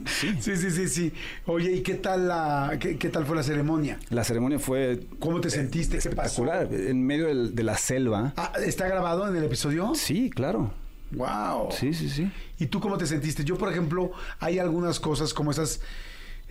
sí. 0.07 0.35
Sí, 0.39 0.55
sí, 0.57 0.71
sí, 0.71 0.87
sí. 0.87 1.13
Oye, 1.45 1.71
¿y 1.73 1.81
qué 1.81 1.95
tal 1.95 2.27
la 2.27 2.77
qué, 2.79 2.97
qué 2.97 3.09
tal 3.09 3.25
fue 3.25 3.35
la 3.35 3.43
ceremonia? 3.43 3.99
La 4.09 4.23
ceremonia 4.23 4.59
fue 4.59 5.01
¿Cómo 5.19 5.41
te 5.41 5.49
sentiste? 5.49 5.97
¿Qué 5.99 6.09
pasó? 6.11 6.45
En 6.71 7.05
medio 7.05 7.27
del- 7.27 7.53
de 7.55 7.63
la 7.63 7.77
selva. 7.77 8.33
Ah, 8.37 8.53
¿Está 8.65 8.87
grabado 8.87 9.27
en 9.27 9.35
el 9.35 9.43
episodio? 9.43 9.93
Sí, 9.95 10.29
claro. 10.29 10.73
Wow. 11.11 11.69
Sí, 11.71 11.93
sí, 11.93 12.09
sí. 12.09 12.31
¿Y 12.59 12.67
tú 12.67 12.79
cómo 12.79 12.97
te 12.97 13.05
sentiste? 13.07 13.43
Yo, 13.43 13.57
por 13.57 13.69
ejemplo, 13.71 14.11
hay 14.39 14.59
algunas 14.59 14.99
cosas 14.99 15.33
como 15.33 15.51
esas 15.51 15.81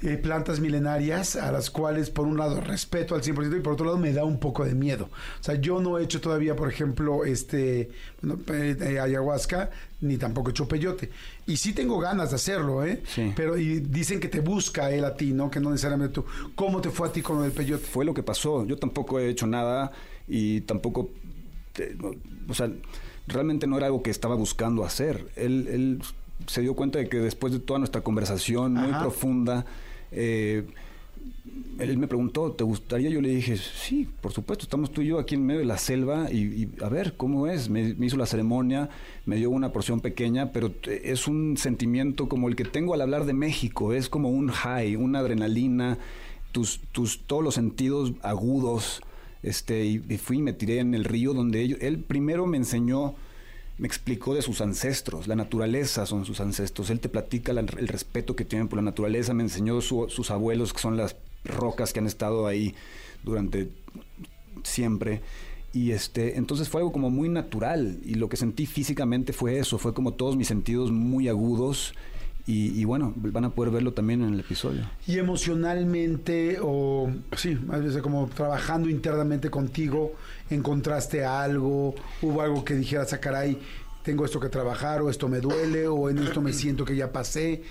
eh, 0.01 0.17
plantas 0.17 0.61
milenarias 0.61 1.35
a 1.35 1.51
las 1.51 1.71
cuales, 1.71 2.11
por 2.11 2.27
un 2.27 2.37
lado, 2.37 2.61
respeto 2.61 3.17
al 3.17 3.23
100% 3.23 3.59
y 3.59 3.61
por 3.61 3.73
otro 3.73 3.87
lado, 3.87 3.99
me 3.99 4.13
da 4.13 4.25
un 4.25 4.39
poco 4.39 4.65
de 4.65 4.75
miedo. 4.75 5.09
O 5.41 5.43
sea, 5.43 5.57
yo 5.57 5.81
no 5.81 5.99
he 5.99 6.05
hecho 6.05 6.21
todavía, 6.21 6.55
por 6.55 6.69
ejemplo, 6.69 7.25
este 7.25 7.91
bueno, 8.23 8.41
eh, 8.53 8.77
eh, 8.81 9.01
ayahuasca, 9.01 9.71
ni 10.01 10.17
tampoco 10.17 10.51
he 10.51 10.53
hecho 10.53 10.69
peyote. 10.69 11.11
Y 11.47 11.57
sí 11.57 11.73
tengo 11.73 11.99
ganas 11.99 12.31
de 12.31 12.37
hacerlo, 12.37 12.85
¿eh? 12.85 13.03
Sí. 13.07 13.33
Pero 13.35 13.59
y 13.59 13.81
dicen 13.81 14.21
que 14.21 14.29
te 14.29 14.39
busca 14.39 14.93
él 14.93 15.05
a 15.05 15.17
ti, 15.17 15.33
¿no? 15.33 15.51
Que 15.51 15.59
no 15.59 15.71
necesariamente 15.71 16.15
tú. 16.15 16.25
¿Cómo 16.55 16.81
te 16.81 16.91
fue 16.91 17.09
a 17.09 17.13
ti 17.13 17.21
con 17.21 17.45
el 17.45 17.51
peyote? 17.51 17.85
Fue 17.85 18.05
lo 18.05 18.15
que 18.15 18.23
pasó. 18.23 18.65
Yo 18.67 18.77
tampoco 18.77 19.19
he 19.19 19.29
hecho 19.29 19.49
nada 19.49 19.91
y 20.29 20.61
tampoco. 20.61 21.11
o 22.49 22.55
sea, 22.55 22.71
realmente 23.27 23.67
no 23.67 23.77
era 23.77 23.87
algo 23.87 24.03
que 24.03 24.11
estaba 24.11 24.37
buscando 24.37 24.85
hacer. 24.85 25.27
Él, 25.35 25.67
él 25.69 26.03
se 26.47 26.61
dio 26.61 26.75
cuenta 26.75 26.99
de 26.99 27.09
que 27.09 27.19
después 27.19 27.53
de 27.53 27.59
toda 27.59 27.79
nuestra 27.79 28.01
conversación 28.03 28.75
muy 28.75 28.93
profunda, 28.93 29.67
eh, 30.13 30.65
él 31.79 31.97
me 31.97 32.09
preguntó, 32.09 32.53
¿te 32.53 32.65
gustaría? 32.65 33.09
Yo 33.09 33.21
le 33.21 33.29
dije, 33.29 33.57
sí, 33.57 34.09
por 34.21 34.33
supuesto, 34.33 34.65
estamos 34.65 34.91
tú 34.91 35.01
y 35.03 35.07
yo 35.07 35.19
aquí 35.19 35.37
en 35.37 35.47
medio 35.47 35.61
de 35.61 35.67
la 35.67 35.79
selva 35.79 36.31
y, 36.31 36.69
a 36.83 36.89
ver, 36.89 37.15
¿cómo 37.17 37.47
es? 37.47 37.69
Me, 37.71 37.95
hizo 38.01 38.17
la 38.17 38.27
ceremonia, 38.27 38.89
me 39.27 39.37
dio 39.37 39.51
una 39.51 39.73
porción 39.73 40.01
pequeña, 40.01 40.53
pero 40.53 40.73
es 40.87 41.29
un 41.29 41.57
sentimiento 41.57 42.29
como 42.29 42.49
el 42.49 42.57
que 42.57 42.65
tengo 42.65 42.95
al 42.95 43.01
hablar 43.01 43.25
de 43.27 43.33
México, 43.33 43.93
es 43.93 44.09
como 44.09 44.29
un 44.31 44.49
high, 44.49 44.97
una 44.97 45.21
adrenalina, 45.21 45.99
tus, 46.53 46.81
tus, 46.93 47.21
todos 47.21 47.45
los 47.45 47.55
sentidos 47.55 48.13
agudos, 48.23 49.01
este, 49.43 49.85
y, 49.87 50.03
y 50.09 50.19
fui 50.19 50.39
y 50.39 50.43
me 50.43 50.53
tiré 50.53 50.81
en 50.81 50.95
el 50.95 51.05
río 51.05 51.33
donde 51.33 51.63
ellos- 51.63 51.79
él 51.81 51.99
primero 52.01 52.47
me 52.47 52.57
enseñó 52.57 53.15
me 53.79 53.87
explicó 53.87 54.35
de 54.35 54.43
sus 54.43 54.61
ancestros, 54.61 55.29
la 55.29 55.37
naturaleza 55.37 56.05
son 56.05 56.25
sus 56.25 56.41
ancestros, 56.41 56.91
él 56.91 56.99
te 57.01 57.09
platica 57.09 57.53
la- 57.53 57.61
el 57.61 57.89
respeto 57.89 58.35
que 58.35 58.45
tienen 58.45 58.69
por 58.69 58.77
la 58.79 58.83
naturaleza, 58.83 59.35
me 59.35 59.45
enseñó 59.45 59.81
su- 59.81 60.09
sus 60.09 60.31
abuelos 60.31 60.73
que 60.73 60.81
son 60.81 60.97
las 60.97 61.17
rocas 61.45 61.93
que 61.93 62.01
han 62.01 62.07
estado 62.07 62.47
ahí 62.47 62.75
durante 63.23 63.69
siempre. 64.65 65.21
Y 65.73 65.93
este, 65.93 66.39
entonces 66.39 66.69
fue 66.69 66.81
algo 66.81 66.93
como 66.93 67.11
muy 67.11 67.29
natural 67.29 67.99
y 68.05 68.15
lo 68.15 68.29
que 68.29 68.37
sentí 68.37 68.67
físicamente 68.67 69.33
fue 69.33 69.59
eso, 69.59 69.79
fue 69.79 69.95
como 69.95 70.15
todos 70.15 70.37
mis 70.37 70.49
sentidos 70.49 70.91
muy 70.91 71.29
agudos 71.29 71.95
y, 72.49 72.81
y 72.81 72.85
bueno, 72.85 73.13
van 73.15 73.45
a 73.45 73.51
poder 73.51 73.71
verlo 73.73 73.93
también 73.93 74.23
en 74.23 74.33
el 74.35 74.41
episodio. 74.41 74.83
Y 75.07 75.19
emocionalmente, 75.19 76.59
o 76.61 77.11
sí, 77.37 77.55
más 77.67 77.83
veces 77.85 78.03
como 78.03 78.27
trabajando 78.29 78.89
internamente 78.89 79.51
contigo, 79.51 80.15
encontraste 80.51 81.25
algo, 81.25 81.95
hubo 82.23 82.43
algo 82.43 82.65
que 82.65 82.75
dijeras, 82.75 83.13
ah, 83.13 83.21
caray, 83.21 83.59
tengo 84.03 84.25
esto 84.25 84.41
que 84.41 84.49
trabajar, 84.49 85.03
o 85.03 85.11
esto 85.11 85.29
me 85.29 85.41
duele, 85.41 85.87
o 85.87 86.09
en 86.11 86.19
esto 86.19 86.41
me 86.41 86.53
siento 86.53 86.85
que 86.85 86.97
ya 86.97 87.13
pasé. 87.13 87.63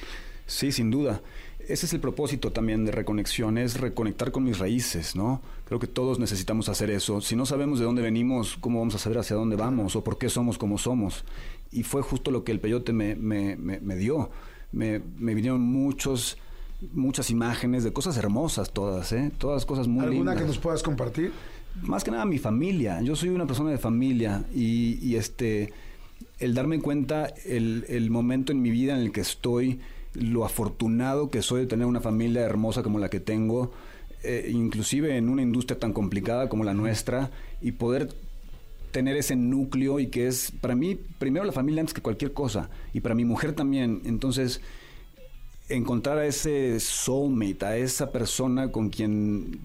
Sí, 0.46 0.72
sin 0.72 0.92
duda. 0.92 1.22
Ese 1.68 1.86
es 1.86 1.92
el 1.94 2.00
propósito 2.00 2.52
también 2.54 2.86
de 2.86 2.92
reconexión, 2.94 3.58
es 3.58 3.78
reconectar 3.82 4.32
con 4.32 4.44
mis 4.46 4.58
raíces, 4.58 5.16
¿no? 5.18 5.42
Creo 5.66 5.80
que 5.80 5.88
todos 5.88 6.18
necesitamos 6.18 6.70
hacer 6.70 6.90
eso. 6.92 7.20
Si 7.20 7.36
no 7.36 7.46
sabemos 7.46 7.80
de 7.80 7.86
dónde 7.86 8.02
venimos, 8.02 8.56
¿cómo 8.62 8.80
vamos 8.80 8.96
a 8.96 9.00
saber 9.00 9.18
hacia 9.18 9.36
dónde 9.36 9.58
vamos 9.58 9.96
o 9.98 10.04
por 10.04 10.18
qué 10.18 10.30
somos 10.30 10.58
como 10.58 10.78
somos? 10.78 11.26
Y 11.72 11.84
fue 11.84 12.02
justo 12.02 12.32
lo 12.32 12.46
que 12.46 12.54
el 12.54 12.62
peyote 12.62 12.94
me, 12.94 13.16
me- 13.16 13.58
me- 13.58 13.82
me 13.82 13.96
dio. 13.98 14.30
Me, 14.72 15.02
me 15.18 15.34
vinieron 15.34 15.62
muchos, 15.62 16.38
muchas 16.94 17.30
imágenes 17.30 17.84
de 17.84 17.94
cosas 17.94 18.18
hermosas 18.18 18.72
todas, 18.72 19.12
¿eh? 19.14 19.32
Todas 19.38 19.66
cosas 19.66 19.88
muy 19.88 20.04
¿Alguna 20.04 20.32
lindas 20.32 20.38
que 20.38 20.48
nos 20.48 20.58
puedas 20.58 20.84
compartir? 20.84 21.32
más 21.84 22.04
que 22.04 22.12
nada 22.12 22.26
mi 22.26 22.38
familia. 22.40 23.02
Yo 23.02 23.16
soy 23.16 23.30
una 23.30 23.46
persona 23.46 23.70
de 23.70 23.78
familia 23.78 24.44
y, 24.54 25.00
y, 25.02 25.16
este 25.16 25.74
el 26.40 26.54
darme 26.54 26.80
cuenta 26.80 27.28
el, 27.46 27.86
el 27.88 28.10
momento 28.10 28.52
en 28.52 28.62
mi 28.62 28.72
vida 28.72 28.96
en 28.96 29.02
el 29.02 29.12
que 29.12 29.22
estoy, 29.22 29.80
lo 30.14 30.46
afortunado 30.46 31.30
que 31.30 31.42
soy 31.42 31.62
de 31.62 31.68
tener 31.68 31.86
una 31.86 32.02
familia 32.02 32.42
hermosa 32.42 32.84
como 32.84 33.00
la 33.00 33.10
que 33.10 33.20
tengo, 33.20 33.72
eh, 34.24 34.50
inclusive 34.52 35.18
en 35.18 35.30
una 35.30 35.42
industria 35.42 35.80
tan 35.80 35.94
complicada 35.94 36.50
como 36.50 36.64
la 36.64 36.74
nuestra, 36.74 37.32
y 37.62 37.74
poder 37.74 38.10
tener 38.92 39.18
ese 39.18 39.36
núcleo 39.36 40.00
y 40.00 40.08
que 40.08 40.28
es 40.28 40.52
para 40.62 40.76
mí 40.76 41.00
primero 41.20 41.46
la 41.46 41.52
familia 41.52 41.82
antes 41.82 41.94
que 41.94 42.02
cualquier 42.02 42.34
cosa 42.34 42.70
y 42.94 43.02
para 43.02 43.16
mi 43.16 43.26
mujer 43.26 43.54
también. 43.54 44.02
Entonces 44.06 44.62
encontrar 45.70 46.18
a 46.18 46.26
ese 46.26 46.80
soulmate, 46.80 47.66
a 47.66 47.78
esa 47.78 48.12
persona 48.12 48.72
con 48.72 48.90
quien 48.90 49.60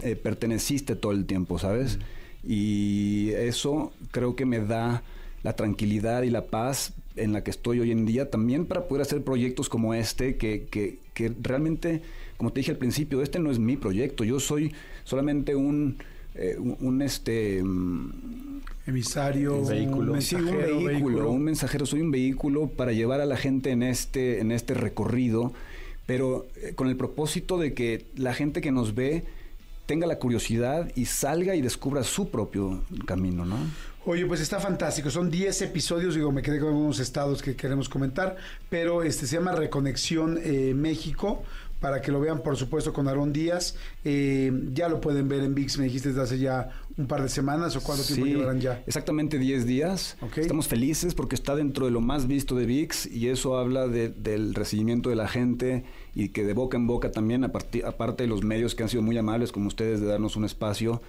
eh, 0.00 0.16
perteneciste 0.16 0.96
todo 0.96 1.12
el 1.12 1.26
tiempo, 1.26 1.58
¿sabes? 1.58 1.98
Y 2.44 3.30
eso 3.30 3.92
creo 4.10 4.34
que 4.34 4.46
me 4.46 4.58
da 4.60 5.04
la 5.42 5.54
tranquilidad 5.54 6.22
y 6.22 6.30
la 6.30 6.46
paz 6.46 6.94
en 7.16 7.32
la 7.32 7.44
que 7.44 7.50
estoy 7.50 7.80
hoy 7.80 7.90
en 7.90 8.06
día 8.06 8.30
también 8.30 8.66
para 8.66 8.88
poder 8.88 9.02
hacer 9.02 9.22
proyectos 9.22 9.68
como 9.68 9.94
este 9.94 10.36
que, 10.36 10.66
que, 10.70 10.98
que 11.14 11.32
realmente, 11.40 12.02
como 12.36 12.52
te 12.52 12.60
dije 12.60 12.72
al 12.72 12.78
principio, 12.78 13.22
este 13.22 13.38
no 13.38 13.50
es 13.50 13.58
mi 13.58 13.76
proyecto, 13.76 14.24
yo 14.24 14.40
soy 14.40 14.72
solamente 15.04 15.54
un, 15.54 15.98
eh, 16.34 16.56
un, 16.58 16.76
un, 16.80 17.02
este... 17.02 17.62
mm, 17.62 18.60
Emisario, 18.86 19.58
un 19.58 19.68
vehículo. 19.68 20.12
Un 20.12 20.18
mensajero, 20.18 20.82
vehículo, 20.84 21.30
un 21.30 21.42
mensajero. 21.42 21.86
Soy 21.86 22.00
un 22.00 22.10
vehículo 22.10 22.68
para 22.68 22.92
llevar 22.92 23.20
a 23.20 23.26
la 23.26 23.36
gente 23.36 23.70
en 23.70 23.82
este, 23.82 24.40
en 24.40 24.50
este 24.50 24.74
recorrido, 24.74 25.52
pero 26.06 26.46
eh, 26.56 26.72
con 26.74 26.88
el 26.88 26.96
propósito 26.96 27.58
de 27.58 27.74
que 27.74 28.06
la 28.16 28.34
gente 28.34 28.60
que 28.60 28.72
nos 28.72 28.94
ve 28.94 29.24
tenga 29.86 30.06
la 30.06 30.18
curiosidad 30.18 30.90
y 30.96 31.04
salga 31.04 31.54
y 31.54 31.60
descubra 31.60 32.02
su 32.02 32.30
propio 32.30 32.82
camino, 33.06 33.44
¿no? 33.44 33.58
Oye, 34.04 34.26
pues 34.26 34.40
está 34.40 34.58
fantástico. 34.58 35.10
Son 35.10 35.30
10 35.30 35.62
episodios, 35.62 36.16
digo, 36.16 36.32
me 36.32 36.42
quedé 36.42 36.58
con 36.58 36.70
algunos 36.70 36.98
estados 36.98 37.40
que 37.40 37.54
queremos 37.54 37.88
comentar, 37.88 38.36
pero 38.68 39.04
este 39.04 39.26
se 39.26 39.36
llama 39.36 39.52
Reconexión 39.52 40.40
eh, 40.42 40.72
México, 40.74 41.44
para 41.82 42.00
que 42.00 42.12
lo 42.12 42.20
vean, 42.20 42.42
por 42.42 42.56
supuesto, 42.56 42.92
con 42.92 43.08
Aarón 43.08 43.32
Díaz. 43.32 43.74
Eh, 44.04 44.50
ya 44.72 44.88
lo 44.88 45.00
pueden 45.00 45.28
ver 45.28 45.42
en 45.42 45.54
VIX, 45.54 45.78
me 45.78 45.84
dijiste 45.84 46.10
desde 46.10 46.22
hace 46.22 46.38
ya 46.38 46.70
un 46.96 47.06
par 47.08 47.22
de 47.22 47.28
semanas, 47.28 47.74
o 47.76 47.82
cuánto 47.82 48.04
tiempo 48.04 48.24
Sí, 48.24 48.32
llevarán 48.32 48.60
ya. 48.60 48.82
Exactamente 48.86 49.36
10 49.38 49.66
días. 49.66 50.16
Estamos 50.36 50.68
felices 50.68 51.14
porque 51.14 51.34
está 51.34 51.56
dentro 51.56 51.84
de 51.86 51.90
lo 51.92 52.00
más 52.00 52.26
visto 52.28 52.54
de 52.54 52.64
VIX 52.66 53.06
y 53.06 53.28
eso 53.28 53.58
habla 53.58 53.88
de- 53.88 54.08
del 54.10 54.54
recibimiento 54.54 55.10
de 55.10 55.16
la 55.16 55.26
gente 55.28 55.84
y 56.14 56.28
que 56.28 56.44
de 56.44 56.52
boca 56.54 56.76
en 56.76 56.86
boca 56.86 57.10
también, 57.10 57.42
aparte 57.44 57.82
de 58.22 58.26
los 58.28 58.44
medios 58.44 58.74
que 58.76 58.84
han 58.84 58.88
sido 58.88 59.02
muy 59.02 59.18
amables 59.18 59.50
como 59.50 59.66
ustedes 59.66 60.00
de 60.00 60.06
darnos 60.06 60.36
un 60.36 60.44
espacio, 60.44 61.02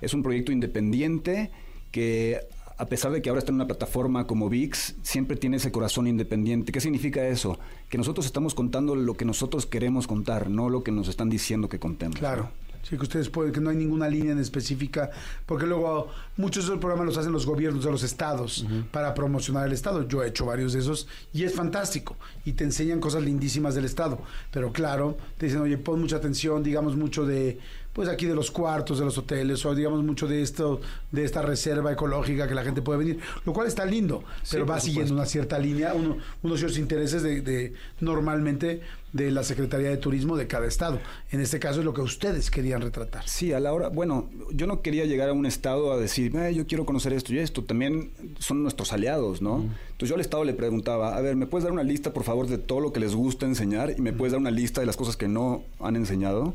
es 0.00 0.14
un 0.14 0.22
proyecto 0.22 0.52
independiente 0.52 1.50
que 1.90 2.38
a 2.80 2.86
pesar 2.86 3.12
de 3.12 3.20
que 3.20 3.28
ahora 3.28 3.40
está 3.40 3.50
en 3.50 3.56
una 3.56 3.66
plataforma 3.66 4.26
como 4.26 4.48
VIX, 4.48 4.94
siempre 5.02 5.36
tiene 5.36 5.58
ese 5.58 5.70
corazón 5.70 6.06
independiente. 6.06 6.72
¿Qué 6.72 6.80
significa 6.80 7.28
eso? 7.28 7.58
Que 7.90 7.98
nosotros 7.98 8.24
estamos 8.24 8.54
contando 8.54 8.96
lo 8.96 9.14
que 9.14 9.26
nosotros 9.26 9.66
queremos 9.66 10.06
contar, 10.06 10.48
no 10.48 10.70
lo 10.70 10.82
que 10.82 10.90
nos 10.90 11.06
están 11.08 11.28
diciendo 11.28 11.68
que 11.68 11.78
contemos. 11.78 12.18
Claro. 12.18 12.44
¿no? 12.44 12.70
Sí, 12.82 12.96
que 12.96 13.02
ustedes 13.02 13.28
pueden, 13.28 13.52
que 13.52 13.60
no 13.60 13.68
hay 13.68 13.76
ninguna 13.76 14.08
línea 14.08 14.32
en 14.32 14.38
específica, 14.38 15.10
porque 15.44 15.66
luego 15.66 16.08
muchos 16.38 16.64
de 16.64 16.70
esos 16.70 16.80
programas 16.80 17.06
los 17.06 17.18
hacen 17.18 17.32
los 17.32 17.44
gobiernos 17.44 17.84
de 17.84 17.90
los 17.90 18.02
estados 18.02 18.64
para 18.90 19.12
promocionar 19.12 19.66
el 19.66 19.72
estado. 19.72 20.08
Yo 20.08 20.22
he 20.22 20.28
hecho 20.28 20.46
varios 20.46 20.72
de 20.72 20.78
esos 20.78 21.06
y 21.34 21.44
es 21.44 21.54
fantástico. 21.54 22.16
Y 22.46 22.54
te 22.54 22.64
enseñan 22.64 22.98
cosas 22.98 23.22
lindísimas 23.22 23.74
del 23.74 23.84
estado. 23.84 24.22
Pero 24.50 24.72
claro, 24.72 25.18
te 25.36 25.46
dicen, 25.46 25.60
oye, 25.60 25.76
pon 25.76 26.00
mucha 26.00 26.16
atención, 26.16 26.62
digamos 26.62 26.96
mucho 26.96 27.26
de, 27.26 27.58
pues 27.92 28.08
aquí 28.08 28.26
de 28.26 28.34
los 28.34 28.50
cuartos, 28.50 28.98
de 29.00 29.04
los 29.04 29.18
hoteles, 29.18 29.64
o 29.66 29.74
digamos 29.74 30.02
mucho 30.04 30.28
de 30.28 30.42
esto, 30.42 30.80
de 31.10 31.24
esta 31.24 31.42
reserva 31.42 31.90
ecológica 31.92 32.46
que 32.46 32.54
la 32.54 32.62
gente 32.62 32.82
puede 32.82 33.00
venir. 33.00 33.18
Lo 33.44 33.52
cual 33.52 33.66
está 33.66 33.84
lindo, 33.84 34.22
pero 34.50 34.64
va 34.64 34.76
siguiendo 34.80 35.12
una 35.14 35.26
cierta 35.26 35.58
línea, 35.58 35.92
uno- 35.94 36.16
unos 36.42 36.58
ciertos 36.60 36.78
intereses 36.78 37.22
de, 37.22 37.40
de- 37.42 37.72
normalmente 38.00 38.80
de 39.12 39.32
la 39.32 39.42
Secretaría 39.42 39.88
de 39.90 39.96
Turismo 39.96 40.36
de 40.36 40.46
cada 40.46 40.66
estado. 40.68 41.00
En 41.32 41.40
este 41.40 41.58
caso 41.58 41.80
es 41.80 41.84
lo 41.84 41.92
que 41.92 42.00
ustedes 42.00 42.48
querían 42.48 42.80
retratar. 42.80 43.28
Sí, 43.28 43.52
a 43.52 43.58
la 43.58 43.72
hora, 43.72 43.88
bueno, 43.88 44.30
yo 44.52 44.68
no 44.68 44.82
quería 44.82 45.04
llegar 45.04 45.28
a 45.28 45.32
un 45.32 45.46
estado 45.46 45.92
a 45.92 45.96
decir, 45.98 46.34
"Eh, 46.36 46.54
yo 46.54 46.66
quiero 46.68 46.86
conocer 46.86 47.12
esto 47.12 47.32
y 47.34 47.38
esto, 47.40 47.64
también 47.64 48.12
son 48.38 48.62
nuestros 48.62 48.92
aliados, 48.92 49.42
¿no? 49.42 49.56
Entonces 49.90 50.08
yo 50.10 50.14
al 50.14 50.20
estado 50.20 50.44
le 50.44 50.54
preguntaba, 50.54 51.16
a 51.16 51.20
ver, 51.20 51.34
¿me 51.34 51.46
puedes 51.48 51.64
dar 51.64 51.72
una 51.72 51.82
lista, 51.82 52.12
por 52.12 52.22
favor, 52.22 52.46
de 52.46 52.58
todo 52.58 52.78
lo 52.78 52.92
que 52.92 53.00
les 53.00 53.16
gusta 53.16 53.46
enseñar? 53.46 53.92
Y 53.98 54.00
me 54.00 54.12
puedes 54.12 54.30
dar 54.32 54.40
una 54.40 54.52
lista 54.52 54.80
de 54.80 54.86
las 54.86 54.96
cosas 54.96 55.16
que 55.16 55.26
no 55.26 55.64
han 55.80 55.96
enseñado. 55.96 56.54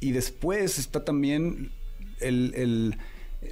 Y 0.00 0.12
después 0.12 0.78
está 0.78 1.04
también 1.04 1.70
el, 2.20 2.52
el- 2.54 2.96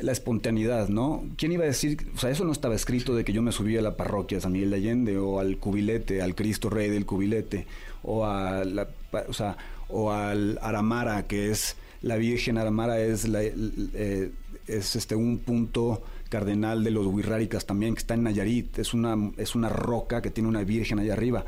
la 0.00 0.12
espontaneidad, 0.12 0.88
¿no? 0.88 1.22
¿Quién 1.36 1.52
iba 1.52 1.64
a 1.64 1.66
decir? 1.66 2.06
O 2.14 2.18
sea, 2.18 2.30
eso 2.30 2.44
no 2.46 2.52
estaba 2.52 2.74
escrito 2.74 3.14
de 3.14 3.24
que 3.24 3.32
yo 3.34 3.42
me 3.42 3.52
subía 3.52 3.80
a 3.80 3.82
la 3.82 3.96
parroquia 3.96 4.40
San 4.40 4.52
Miguel 4.52 4.70
de 4.70 4.76
Allende 4.76 5.18
o 5.18 5.38
al 5.38 5.58
cubilete, 5.58 6.22
al 6.22 6.34
Cristo 6.34 6.70
Rey 6.70 6.88
del 6.88 7.04
cubilete, 7.04 7.66
o 8.02 8.24
a 8.24 8.64
la, 8.64 8.88
o 9.28 9.32
sea, 9.34 9.58
o 9.88 10.10
al 10.10 10.58
Aramara, 10.62 11.26
que 11.26 11.50
es 11.50 11.76
la 12.00 12.16
Virgen 12.16 12.56
Aramara 12.56 13.00
es 13.00 13.28
la, 13.28 13.42
eh, 13.44 14.30
es 14.66 14.96
este 14.96 15.14
un 15.14 15.38
punto 15.38 16.02
cardenal 16.30 16.82
de 16.84 16.90
los 16.90 17.06
Wirráricas 17.06 17.66
también, 17.66 17.94
que 17.94 17.98
está 18.00 18.14
en 18.14 18.22
Nayarit. 18.22 18.78
Es 18.78 18.94
una, 18.94 19.14
es 19.36 19.54
una 19.54 19.68
roca 19.68 20.22
que 20.22 20.30
tiene 20.30 20.48
una 20.48 20.64
virgen 20.64 21.00
allá 21.00 21.12
arriba. 21.12 21.44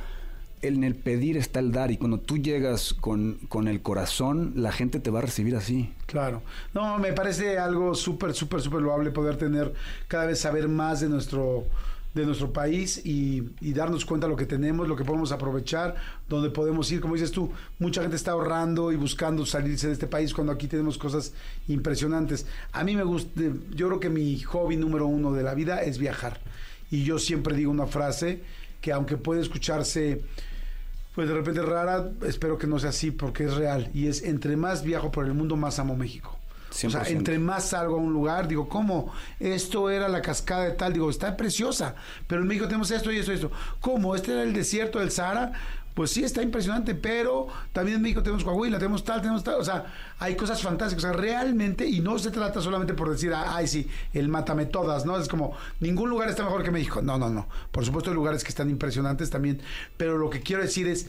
En 0.66 0.82
el 0.82 0.94
pedir 0.94 1.36
está 1.36 1.60
el 1.60 1.72
dar 1.72 1.90
y 1.90 1.98
cuando 1.98 2.18
tú 2.18 2.38
llegas 2.38 2.94
con, 2.94 3.38
con 3.48 3.68
el 3.68 3.82
corazón, 3.82 4.54
la 4.56 4.72
gente 4.72 4.98
te 4.98 5.10
va 5.10 5.18
a 5.18 5.22
recibir 5.22 5.56
así. 5.56 5.92
Claro. 6.06 6.42
No, 6.72 6.98
me 6.98 7.12
parece 7.12 7.58
algo 7.58 7.94
súper, 7.94 8.32
súper, 8.32 8.62
súper 8.62 8.80
loable 8.80 9.10
poder 9.10 9.36
tener 9.36 9.74
cada 10.08 10.26
vez 10.26 10.40
saber 10.40 10.68
más 10.68 11.00
de 11.00 11.08
nuestro 11.08 11.64
de 12.14 12.24
nuestro 12.24 12.52
país 12.52 13.04
y, 13.04 13.42
y, 13.60 13.72
darnos 13.72 14.04
cuenta 14.04 14.26
de 14.26 14.30
lo 14.30 14.36
que 14.36 14.46
tenemos, 14.46 14.86
lo 14.86 14.94
que 14.94 15.04
podemos 15.04 15.32
aprovechar, 15.32 15.96
donde 16.28 16.48
podemos 16.48 16.90
ir. 16.92 17.00
Como 17.00 17.14
dices 17.14 17.32
tú, 17.32 17.50
mucha 17.80 18.02
gente 18.02 18.16
está 18.16 18.30
ahorrando 18.30 18.92
y 18.92 18.96
buscando 18.96 19.44
salirse 19.44 19.88
de 19.88 19.94
este 19.94 20.06
país 20.06 20.32
cuando 20.32 20.52
aquí 20.52 20.68
tenemos 20.68 20.96
cosas 20.96 21.32
impresionantes. 21.66 22.46
A 22.72 22.84
mí 22.84 22.94
me 22.94 23.02
gusta, 23.02 23.40
yo 23.74 23.88
creo 23.88 24.00
que 24.00 24.10
mi 24.10 24.38
hobby 24.40 24.76
número 24.76 25.06
uno 25.06 25.32
de 25.32 25.42
la 25.42 25.54
vida 25.54 25.82
es 25.82 25.98
viajar. 25.98 26.40
Y 26.88 27.02
yo 27.02 27.18
siempre 27.18 27.56
digo 27.56 27.72
una 27.72 27.86
frase 27.86 28.42
que 28.80 28.92
aunque 28.92 29.16
puede 29.16 29.40
escucharse 29.40 30.22
pues 31.14 31.28
de 31.28 31.34
repente 31.34 31.62
rara, 31.62 32.10
espero 32.26 32.58
que 32.58 32.66
no 32.66 32.78
sea 32.78 32.90
así 32.90 33.10
porque 33.10 33.44
es 33.44 33.54
real. 33.54 33.90
Y 33.94 34.08
es 34.08 34.22
entre 34.22 34.56
más 34.56 34.82
viajo 34.82 35.12
por 35.12 35.26
el 35.26 35.34
mundo, 35.34 35.56
más 35.56 35.78
amo 35.78 35.96
México. 35.96 36.38
100%. 36.72 36.86
O 36.86 36.90
sea, 36.90 37.08
entre 37.08 37.38
más 37.38 37.68
salgo 37.68 37.94
a 37.94 37.98
un 37.98 38.12
lugar, 38.12 38.48
digo, 38.48 38.68
¿cómo? 38.68 39.12
Esto 39.38 39.90
era 39.90 40.08
la 40.08 40.20
cascada 40.20 40.64
de 40.64 40.72
tal, 40.72 40.92
digo, 40.92 41.08
está 41.08 41.36
preciosa, 41.36 41.94
pero 42.26 42.42
en 42.42 42.48
México 42.48 42.66
tenemos 42.66 42.90
esto 42.90 43.12
y 43.12 43.18
esto 43.18 43.30
y 43.30 43.36
esto. 43.36 43.52
¿Cómo? 43.80 44.16
¿Este 44.16 44.32
era 44.32 44.42
el 44.42 44.52
desierto 44.52 44.98
del 44.98 45.12
Sahara? 45.12 45.52
Pues 45.94 46.10
sí, 46.10 46.24
está 46.24 46.42
impresionante, 46.42 46.96
pero 46.96 47.46
también 47.72 47.98
en 47.98 48.02
México 48.02 48.20
tenemos 48.20 48.42
Coahuila, 48.42 48.78
tenemos 48.78 49.04
tal, 49.04 49.20
tenemos 49.20 49.44
tal, 49.44 49.60
o 49.60 49.64
sea, 49.64 49.86
hay 50.18 50.34
cosas 50.34 50.60
fantásticas, 50.60 51.04
o 51.04 51.08
sea, 51.08 51.16
realmente, 51.16 51.86
y 51.86 52.00
no 52.00 52.18
se 52.18 52.32
trata 52.32 52.60
solamente 52.60 52.94
por 52.94 53.10
decir, 53.10 53.32
ay, 53.32 53.68
sí, 53.68 53.88
el 54.12 54.28
mátame 54.28 54.66
todas, 54.66 55.06
¿no? 55.06 55.16
Es 55.16 55.28
como, 55.28 55.56
ningún 55.78 56.10
lugar 56.10 56.28
está 56.28 56.42
mejor 56.42 56.64
que 56.64 56.72
México. 56.72 57.00
No, 57.00 57.16
no, 57.16 57.30
no. 57.30 57.46
Por 57.70 57.84
supuesto 57.84 58.10
hay 58.10 58.16
lugares 58.16 58.42
que 58.42 58.48
están 58.48 58.70
impresionantes 58.70 59.30
también, 59.30 59.60
pero 59.96 60.18
lo 60.18 60.30
que 60.30 60.40
quiero 60.40 60.62
decir 60.62 60.88
es, 60.88 61.06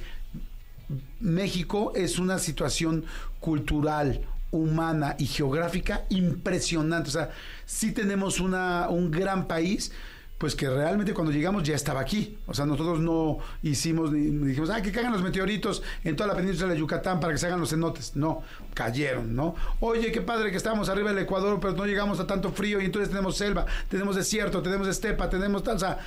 México 1.19 1.91
es 1.95 2.19
una 2.19 2.37
situación 2.37 3.05
cultural, 3.39 4.21
humana 4.51 5.15
y 5.17 5.25
geográfica 5.25 6.05
impresionante. 6.09 7.09
O 7.09 7.11
sea, 7.11 7.31
sí 7.65 7.91
tenemos 7.91 8.39
una, 8.39 8.87
un 8.89 9.09
gran 9.09 9.47
país, 9.47 9.91
pues 10.37 10.53
que 10.53 10.69
realmente 10.69 11.13
cuando 11.13 11.31
llegamos 11.31 11.63
ya 11.63 11.75
estaba 11.75 12.01
aquí. 12.01 12.37
O 12.45 12.53
sea, 12.53 12.65
nosotros 12.65 12.99
no 12.99 13.37
hicimos 13.63 14.11
ni, 14.11 14.29
dijimos, 14.47 14.69
ah, 14.69 14.81
que 14.81 14.91
caigan 14.91 15.13
los 15.13 15.23
meteoritos 15.23 15.81
en 16.03 16.15
toda 16.15 16.27
la 16.27 16.35
península 16.35 16.73
de 16.73 16.79
Yucatán 16.79 17.19
para 17.21 17.31
que 17.31 17.39
se 17.39 17.47
hagan 17.47 17.59
los 17.59 17.69
cenotes. 17.69 18.15
No, 18.15 18.43
cayeron, 18.73 19.33
¿no? 19.33 19.55
Oye, 19.79 20.11
qué 20.11 20.21
padre 20.21 20.51
que 20.51 20.57
estamos 20.57 20.89
arriba 20.89 21.13
del 21.13 21.23
Ecuador, 21.23 21.59
pero 21.61 21.73
no 21.73 21.85
llegamos 21.85 22.19
a 22.19 22.27
tanto 22.27 22.51
frío 22.51 22.81
y 22.81 22.85
entonces 22.85 23.09
tenemos 23.09 23.37
selva, 23.37 23.65
tenemos 23.87 24.15
desierto, 24.15 24.61
tenemos 24.61 24.87
estepa, 24.89 25.29
tenemos 25.29 25.63
tal. 25.63 25.77
O 25.77 25.79
sea, 25.79 25.99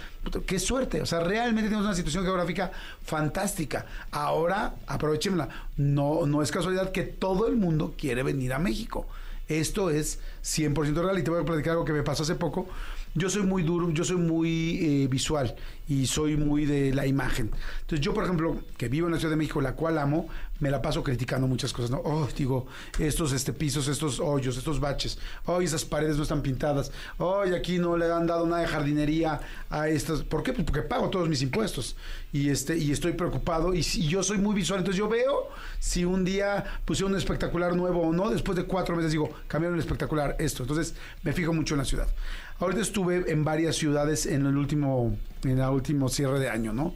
qué 0.47 0.59
suerte. 0.59 1.01
O 1.01 1.07
sea, 1.07 1.21
realmente 1.21 1.69
tenemos 1.69 1.87
una 1.87 1.95
situación 1.95 2.25
geográfica 2.25 2.71
fantástica. 3.03 3.87
Ahora, 4.11 4.75
aprovechémosla. 4.87 5.49
No, 5.79 6.27
no 6.27 6.43
es 6.43 6.51
casualidad 6.51 6.93
que 6.93 7.05
todo 7.05 7.47
el 7.47 7.57
mundo 7.57 7.95
quiere 7.97 8.23
venir 8.23 8.53
a 8.53 8.59
México. 8.59 9.07
Esto 9.49 9.89
es 9.89 10.21
100% 10.45 11.03
real 11.03 11.19
y 11.19 11.23
te 11.23 11.31
voy 11.31 11.41
a 11.41 11.45
platicar 11.47 11.73
algo 11.73 11.87
que 11.87 11.95
me 11.95 12.03
pasó 12.03 12.23
hace 12.23 12.35
poco 12.35 12.69
yo 13.19 13.29
soy 13.29 13.43
muy 13.43 13.63
duro, 13.63 13.91
yo 13.91 14.05
soy 14.05 14.17
muy 14.17 14.79
eh, 14.81 15.09
visual 15.09 15.55
y 15.89 16.07
soy 16.07 16.37
muy 16.37 16.65
de 16.65 16.95
la 16.95 17.07
imagen. 17.07 17.51
Entonces 17.81 18.01
yo, 18.01 18.15
por 18.15 18.25
ejemplo, 18.25 18.57
que 18.77 18.89
vivo 18.89 19.07
en 19.09 19.15
la 19.15 19.19
Ciudad 19.19 19.33
de 19.33 19.37
México, 19.37 19.61
la 19.61 19.75
cual 19.75 19.99
amo, 19.99 20.29
me 20.61 20.71
la 20.71 20.83
paso 20.83 21.03
criticando 21.03 21.47
muchas 21.47 21.73
cosas, 21.73 21.91
¿no? 21.91 22.01
Oh, 22.05 22.29
digo, 22.37 22.67
estos 22.99 23.33
este, 23.33 23.53
pisos, 23.53 23.89
estos 23.89 24.21
hoyos, 24.21 24.57
estos 24.57 24.81
baches, 24.81 25.19
oh, 25.47 25.61
esas 25.61 25.85
paredes 25.85 26.17
no 26.17 26.23
están 26.23 26.43
pintadas, 26.43 26.91
oh, 27.19 27.43
aquí 27.57 27.79
no 27.79 27.97
le 27.97 28.11
han 28.11 28.27
dado 28.27 28.47
nada 28.47 28.63
de 28.63 28.69
jardinería 28.69 29.41
a 29.71 29.89
estas. 29.89 30.23
¿Por 30.23 30.43
qué? 30.43 30.53
Pues 30.53 30.65
porque 30.65 30.83
pago 30.83 31.11
todos 31.11 31.29
mis 31.29 31.43
impuestos 31.43 31.97
y, 32.33 32.51
este, 32.51 32.77
y 32.77 32.91
estoy 32.91 33.13
preocupado 33.13 33.75
y, 33.75 33.79
y 33.79 34.09
yo 34.09 34.23
soy 34.23 34.39
muy 34.39 34.55
visual, 34.55 34.81
entonces 34.81 34.99
yo 34.99 35.09
veo 35.09 35.49
si 35.79 36.05
un 36.05 36.25
día 36.25 36.65
pusieron 36.85 37.13
un 37.13 37.19
espectacular 37.19 37.77
nuevo 37.77 38.03
o 38.03 38.13
no, 38.13 38.31
después 38.31 38.57
de 38.57 38.65
cuatro 38.65 38.97
meses 38.97 39.13
digo, 39.13 39.31
cambiaron 39.47 39.77
el 39.77 39.81
espectacular, 39.81 40.37
esto. 40.39 40.63
Entonces 40.63 40.95
me 41.23 41.33
fijo 41.33 41.53
mucho 41.53 41.75
en 41.75 41.79
la 41.79 41.85
ciudad. 41.85 42.09
Ahorita 42.59 42.81
estuve 42.81 43.31
en 43.31 43.45
varias 43.45 43.77
ciudades 43.77 44.27
en 44.27 44.47
el 44.47 44.57
último, 44.57 45.17
en 45.45 45.59
el 45.61 45.69
último 45.69 46.09
cierre 46.09 46.41
de 46.41 46.51
año, 46.51 46.73
¿no? 46.73 46.95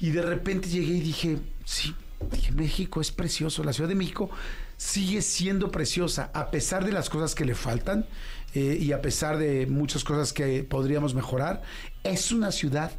Y 0.00 0.10
de 0.10 0.22
repente 0.22 0.68
llegué 0.68 0.94
y 0.94 1.00
dije, 1.00 1.38
sí, 1.64 1.94
dije, 2.30 2.52
México 2.52 3.00
es 3.00 3.12
precioso, 3.12 3.64
la 3.64 3.72
Ciudad 3.72 3.88
de 3.88 3.94
México 3.94 4.30
sigue 4.76 5.22
siendo 5.22 5.70
preciosa, 5.70 6.30
a 6.34 6.50
pesar 6.50 6.84
de 6.84 6.92
las 6.92 7.10
cosas 7.10 7.34
que 7.34 7.44
le 7.44 7.54
faltan 7.54 8.06
eh, 8.54 8.78
y 8.80 8.92
a 8.92 9.02
pesar 9.02 9.38
de 9.38 9.66
muchas 9.66 10.04
cosas 10.04 10.32
que 10.32 10.64
podríamos 10.64 11.14
mejorar, 11.14 11.62
es 12.04 12.32
una 12.32 12.52
ciudad 12.52 12.90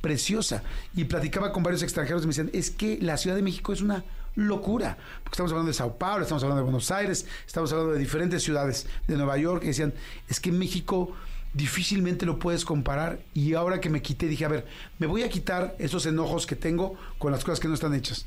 preciosa. 0.00 0.62
Y 0.94 1.04
platicaba 1.04 1.52
con 1.52 1.62
varios 1.62 1.82
extranjeros 1.82 2.22
y 2.22 2.26
me 2.26 2.30
decían, 2.30 2.50
es 2.52 2.70
que 2.70 2.98
la 3.00 3.16
Ciudad 3.16 3.36
de 3.36 3.42
México 3.42 3.72
es 3.72 3.80
una 3.80 4.04
locura. 4.34 4.98
Porque 5.22 5.34
estamos 5.34 5.50
hablando 5.52 5.68
de 5.68 5.74
Sao 5.74 5.96
Paulo, 5.96 6.22
estamos 6.22 6.42
hablando 6.42 6.62
de 6.62 6.70
Buenos 6.70 6.90
Aires, 6.90 7.26
estamos 7.46 7.72
hablando 7.72 7.94
de 7.94 7.98
diferentes 7.98 8.42
ciudades 8.42 8.86
de 9.08 9.16
Nueva 9.16 9.36
York, 9.38 9.64
y 9.64 9.68
decían, 9.68 9.94
es 10.28 10.38
que 10.38 10.52
México 10.52 11.12
difícilmente 11.54 12.26
lo 12.26 12.38
puedes 12.38 12.64
comparar. 12.64 13.18
Y 13.34 13.54
ahora 13.54 13.80
que 13.80 13.90
me 13.90 14.02
quité, 14.02 14.26
dije, 14.26 14.44
a 14.44 14.48
ver, 14.48 14.66
me 14.98 15.06
voy 15.06 15.22
a 15.22 15.28
quitar 15.28 15.74
esos 15.78 16.06
enojos 16.06 16.46
que 16.46 16.56
tengo 16.56 16.94
con 17.18 17.32
las 17.32 17.42
cosas 17.44 17.60
que 17.60 17.68
no 17.68 17.74
están 17.74 17.94
hechas. 17.94 18.26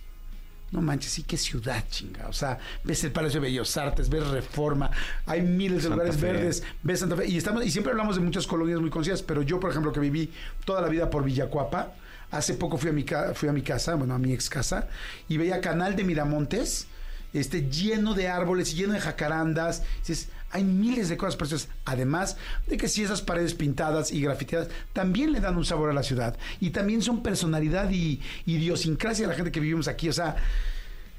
No 0.72 0.82
manches, 0.82 1.12
sí, 1.12 1.24
qué 1.24 1.38
ciudad, 1.38 1.84
chinga. 1.90 2.28
O 2.28 2.34
sea, 2.34 2.60
ves 2.84 3.04
el 3.04 3.12
Palacio 3.12 3.42
de 3.42 3.48
Bellos 3.48 3.76
Artes, 3.78 4.10
ves 4.10 4.28
Reforma, 4.28 4.92
hay 5.26 5.42
miles 5.42 5.84
de 5.84 5.90
lugares 5.90 6.20
verdes, 6.20 6.64
ves 6.84 7.00
Santa 7.00 7.16
Fe. 7.16 7.28
Y, 7.28 7.38
estamos, 7.38 7.66
y 7.66 7.72
siempre 7.72 7.92
hablamos 7.92 8.16
de 8.16 8.22
muchas 8.22 8.46
colonias 8.46 8.80
muy 8.80 8.90
conocidas, 8.90 9.22
pero 9.24 9.42
yo, 9.42 9.60
por 9.60 9.72
ejemplo, 9.72 9.92
que 9.92 10.00
viví 10.00 10.32
toda 10.66 10.82
la 10.82 10.88
vida 10.88 11.10
por 11.10 11.24
Villacuapa, 11.24 11.94
hace 12.32 12.54
poco 12.54 12.78
fui 12.78 12.90
a 12.90 12.94
mi, 12.94 13.06
fui 13.34 13.50
a 13.50 13.54
mi 13.54 13.62
casa, 13.62 13.96
bueno, 13.96 14.14
a 14.14 14.20
mi 14.20 14.34
ex 14.34 14.50
casa, 14.50 14.88
y 15.28 15.38
veía 15.38 15.62
Canal 15.62 15.96
de 15.96 16.04
Miramontes, 16.04 16.88
este, 17.34 17.70
lleno 17.70 18.14
de 18.14 18.28
árboles, 18.28 18.76
lleno 18.76 18.94
de 18.94 19.00
jacarandas. 19.00 19.84
Dices, 20.00 20.30
hay 20.52 20.64
miles 20.64 21.10
de 21.10 21.18
cosas 21.18 21.36
preciosas. 21.36 21.70
Además 21.86 22.38
de 22.68 22.78
que 22.78 22.88
si 22.88 23.04
esas 23.04 23.22
paredes 23.22 23.54
pintadas 23.54 24.12
y 24.12 24.22
grafiteadas 24.22 24.70
también 24.94 25.32
le 25.32 25.40
dan 25.40 25.58
un 25.58 25.66
sabor 25.66 25.90
a 25.90 25.94
la 25.94 26.04
ciudad. 26.04 26.38
Y 26.60 26.72
también 26.72 27.02
son 27.02 27.24
personalidad 27.24 27.90
y 27.92 28.22
idiosincrasia 28.46 29.26
de 29.26 29.32
la 29.32 29.36
gente 29.36 29.52
que 29.52 29.60
vivimos 29.60 29.88
aquí. 29.88 30.10
O 30.10 30.14
sea, 30.14 30.36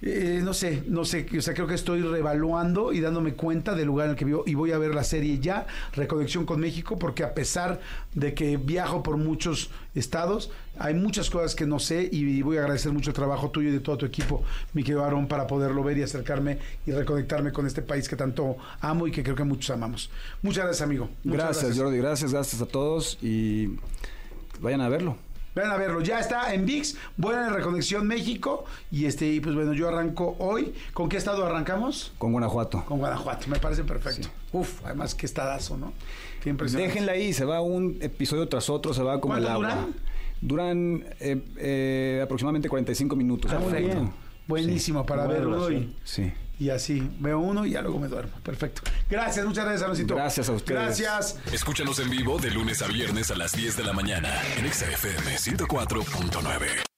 eh, 0.03 0.41
no 0.43 0.55
sé, 0.55 0.83
no 0.87 1.05
sé, 1.05 1.27
o 1.37 1.43
sea, 1.43 1.53
creo 1.53 1.67
que 1.67 1.75
estoy 1.75 2.01
revaluando 2.01 2.93
y 2.93 3.01
dándome 3.01 3.35
cuenta 3.35 3.75
del 3.75 3.87
lugar 3.87 4.07
en 4.07 4.11
el 4.13 4.17
que 4.17 4.25
vivo 4.25 4.45
y 4.47 4.55
voy 4.55 4.73
a 4.73 4.79
ver 4.79 4.95
la 4.95 5.05
serie 5.05 5.39
ya, 5.41 5.67
Reconexión 5.93 6.47
con 6.47 6.59
México, 6.59 6.99
porque 6.99 7.23
a 7.23 7.35
pesar 7.35 7.81
de 8.15 8.33
que 8.33 8.57
viajo 8.57 9.03
por 9.03 9.19
muchos 9.19 9.71
estados, 9.95 10.51
hay 10.79 10.95
muchas 10.95 11.29
cosas 11.29 11.55
que 11.55 11.67
no 11.67 11.79
sé 11.79 12.09
y 12.11 12.41
voy 12.41 12.57
a 12.57 12.61
agradecer 12.61 12.93
mucho 12.93 13.11
el 13.11 13.15
trabajo 13.15 13.51
tuyo 13.51 13.69
y 13.69 13.73
de 13.73 13.81
todo 13.81 13.99
tu 13.99 14.07
equipo, 14.07 14.43
mi 14.73 14.83
querido 14.83 15.05
Aaron, 15.05 15.29
para 15.29 15.47
poderlo 15.47 15.85
ver 15.85 15.99
y 15.99 16.03
acercarme 16.03 16.59
y 16.87 16.93
reconectarme 16.93 17.53
con 17.53 17.67
este 17.67 17.83
país 17.83 18.09
que 18.09 18.17
tanto 18.17 18.57
amo 18.81 19.07
y 19.07 19.13
que 19.13 19.23
creo 19.23 19.37
que 19.37 19.45
muchos 19.45 19.69
amamos. 19.71 20.11
Muchas 20.41 20.65
gracias, 20.65 20.83
amigo. 20.83 21.11
Muchas 21.25 21.45
gracias, 21.45 21.65
gracias, 21.65 21.85
Jordi, 21.85 21.99
gracias, 21.99 22.33
gracias 22.33 22.63
a 22.63 22.67
todos 22.67 23.19
y 23.21 23.77
vayan 24.61 24.81
a 24.81 24.89
verlo. 24.89 25.30
Vayan 25.55 25.73
a 25.73 25.77
verlo, 25.77 26.01
ya 26.01 26.21
está 26.21 26.55
en 26.55 26.65
VIX, 26.65 26.97
buena 27.17 27.49
Reconexión 27.49 28.07
México. 28.07 28.65
Y 28.91 29.07
este, 29.07 29.41
pues 29.41 29.55
bueno, 29.55 29.73
yo 29.73 29.89
arranco 29.89 30.37
hoy. 30.39 30.73
¿Con 30.93 31.09
qué 31.09 31.17
estado 31.17 31.45
arrancamos? 31.45 32.13
Con 32.19 32.33
Guanajuato. 32.33 32.85
Con 32.85 32.99
Guanajuato, 32.99 33.49
me 33.49 33.59
parece 33.59 33.85
perfecto. 33.85 34.29
Uf, 34.53 34.85
además 34.85 35.15
qué 35.15 35.27
estadazo, 35.27 35.77
¿no? 35.77 35.93
Qué 36.43 36.51
impresionante. 36.51 36.93
Déjenla 36.93 37.13
ahí, 37.13 37.33
se 37.33 37.45
va 37.45 37.61
un 37.61 37.99
episodio 38.01 38.49
tras 38.49 38.71
otro, 38.71 38.95
se 38.95 39.03
va 39.03 39.21
como 39.21 39.37
el 39.37 39.47
agua. 39.47 39.75
duran? 39.75 39.95
Duran 40.41 41.05
eh, 41.21 41.43
eh, 41.57 42.21
aproximadamente 42.23 42.69
45 42.69 43.17
minutos. 43.17 43.53
Ah, 43.53 43.59
Perfecto. 43.59 44.13
Buenísimo 44.47 45.05
para 45.05 45.27
verlo 45.27 45.65
hoy. 45.65 45.95
Sí 46.05 46.33
y 46.61 46.69
así 46.69 47.11
veo 47.19 47.41
uno 47.41 47.65
y 47.65 47.71
ya 47.71 47.83
luego 47.83 47.99
me 47.99 48.07
duermo. 48.07 48.33
Perfecto. 48.45 48.83
Gracias, 49.09 49.45
muchas 49.47 49.65
gracias, 49.65 49.83
Aloncito. 49.83 50.15
Gracias 50.15 50.49
a 50.49 50.53
ustedes. 50.53 50.81
Gracias. 50.81 51.39
Escúchanos 51.53 51.99
en 51.99 52.11
vivo 52.11 52.39
de 52.39 52.51
lunes 52.51 52.83
a 52.83 52.87
viernes 52.87 53.31
a 53.31 53.37
las 53.37 53.53
10 53.53 53.79
de 53.79 53.85
la 53.85 53.95
mañana 53.95 54.31
en 54.59 54.71
XFM 54.71 55.37
104.9. 55.37 56.90